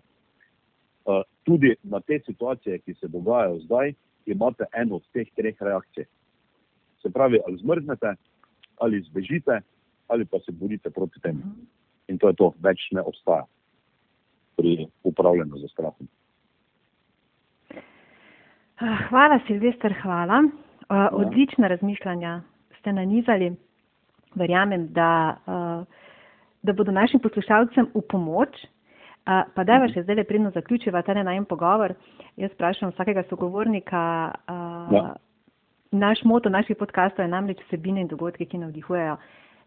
[1.05, 3.93] uh, tudi na te situacije, ki se dogajajo zdaj,
[4.25, 6.05] imate eno od teh treh reakcij.
[7.01, 8.15] Se pravi, ali zmrznete,
[8.77, 9.61] ali zbežite,
[10.07, 11.41] ali pa se borite proti temu.
[12.07, 13.45] In to je to, več ne obstaja
[14.57, 16.07] pri upravljanju z strahom.
[18.81, 20.43] Ah, Hvala, Silvester, hvala.
[20.91, 22.41] Uh, odlična razmišljanja
[22.79, 23.55] ste nanizali.
[24.35, 25.85] Verjamem, da, uh,
[26.61, 28.49] da bodo našim poslušalcem v pomoč.
[29.21, 31.93] Uh, pa da še zdaj le pridno zaključiva ta najem pogovor.
[32.41, 34.01] Jaz sprašujem vsakega sogovornika.
[34.49, 35.03] Uh, ja.
[35.91, 39.17] Naš moto naših podkastov je namreč vsebine in dogodke, ki navdihujejo.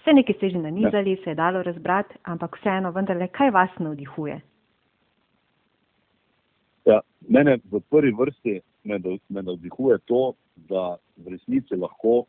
[0.01, 1.23] Vse nekaj ste že nanizali, ja.
[1.25, 4.41] se je dalo razbrati, ampak vseeno, vendarle, kaj vas navdihuje?
[6.85, 8.99] Ja, mene v prvi vrsti me,
[9.29, 10.35] me navdihuje to,
[10.69, 12.25] da v resnici lahko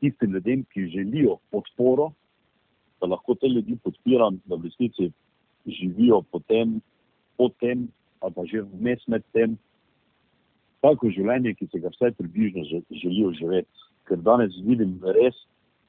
[0.00, 2.10] tistim ljudem, ki želijo podporo,
[3.00, 5.10] da lahko te ljudi podpiram, da v resnici
[5.66, 6.80] živijo potem,
[7.36, 7.88] potem
[8.20, 9.56] ali pa že vmes med tem,
[10.84, 13.88] tako življenje, ki se ga vse približno želijo živeti.
[14.08, 15.36] Ker danes vidim res,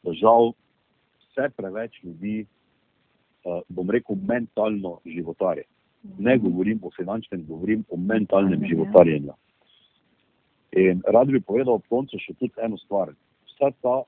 [0.04, 0.54] da žal
[1.26, 2.46] vse preveč ljudi,
[3.46, 5.68] uh, bom rekel, mentalno životarje.
[6.20, 9.36] Ne govorim o finančnem, govorim o mentalnem životarjenju.
[10.80, 13.12] In rad bi povedal ob koncu še tudi eno stvar.
[13.52, 14.02] Vsa ta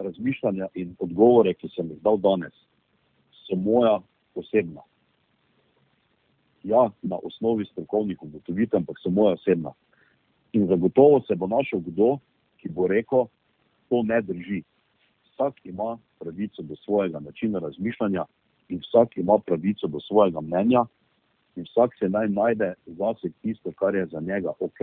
[0.00, 2.56] razmišljanja in odgovore, ki sem jih dal danes,
[3.44, 3.98] so moja
[4.36, 4.84] osebna.
[6.66, 9.70] Ja, na osnovi strokovnih ugotovitev, ampak so moja osebna.
[10.52, 12.16] In zagotovo se bo našel kdo,
[12.58, 13.28] ki bo rekel,
[13.88, 14.62] to ne drži.
[15.30, 18.24] Vsak ima pravico do svojega načina razmišljanja
[18.68, 20.84] in vsak ima pravico do svojega mnenja
[21.56, 24.80] in vsak se naj najde zase tisto, kar je za njega ok.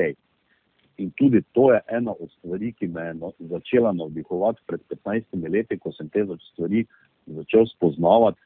[0.97, 5.51] In tudi to je ena od stvari, ki me je no, začela navdihovati pred 15
[5.51, 6.85] leti, ko sem te stvari
[7.25, 8.39] začel spoznavati.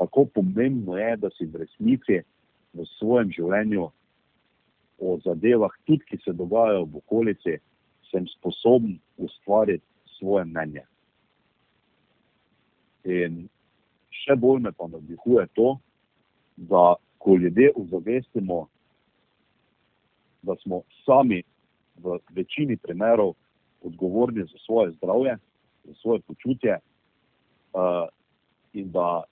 [0.00, 2.22] Tako pomembno je, da si v resnici
[2.72, 3.90] v svojem življenju
[5.00, 7.56] o zadevah, tudi ki se dogajajo v okolici,
[8.08, 9.84] sem sposoben ustvariti
[10.16, 10.86] svoje mnenje.
[13.04, 13.42] In
[14.22, 15.74] še bolj me pa navdihuje to,
[16.56, 18.62] da ko ljudje ozavestimo,
[20.42, 21.42] da smo sami
[22.00, 23.34] v večini primerov
[23.84, 25.36] odgovorni za svoje zdravje,
[25.84, 28.08] za svoje počutje, uh,
[28.72, 29.24] in da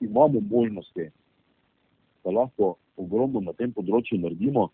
[0.00, 1.10] imamo možnosti,
[2.24, 4.68] da lahko ogromno na tem področju naredimo.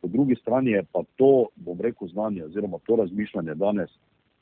[0.00, 3.92] Po drugi strani je pa to, bom rekel, znanje oziroma to razmišljanje danes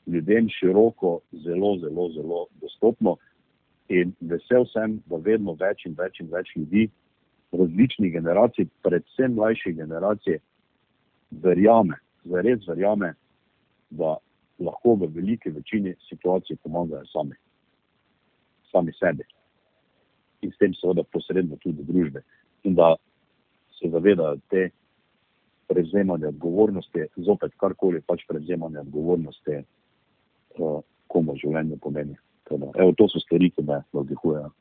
[0.07, 3.17] ljudem široko, zelo, zelo, zelo dostopno.
[3.89, 6.89] In vesel sem, da vedno več in več in več ljudi
[7.53, 10.39] različnih generacij, predvsem mlajših generacij,
[11.43, 13.13] verjame, zares verjame,
[13.93, 14.17] da
[14.59, 17.37] lahko v veliki večini situacij pomagajo sami,
[18.71, 19.27] sami sebi
[20.43, 22.23] in s tem seveda posredno tudi družbe.
[22.63, 22.95] In da
[23.79, 24.69] se zavedajo te
[25.67, 29.61] prevzemanja odgovornosti, zopet karkoli pač prevzemanja odgovornosti,
[30.59, 32.17] uh, komu življenje pomeni.
[32.49, 34.51] Teda, evo, to so stvari, ki me navdihujejo.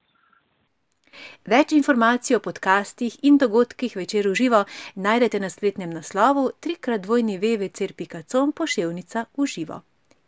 [1.45, 4.62] Več informacij o podcastih in dogodkih večer v živo
[4.97, 9.83] najdete na spletnem naslovu trikratvojni.com pošiljka v živo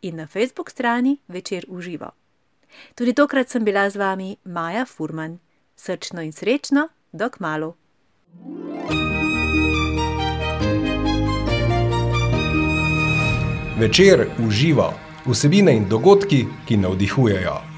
[0.05, 2.11] in na facebook strani večer v živo.
[2.95, 5.39] Tudi tokrat sem bila z vami Maja Furman.
[5.75, 7.75] Srčno in srečno, dok malo.
[13.79, 14.93] Večer v živo,
[15.25, 17.74] vsebine in dogodki, ki navdihujejo.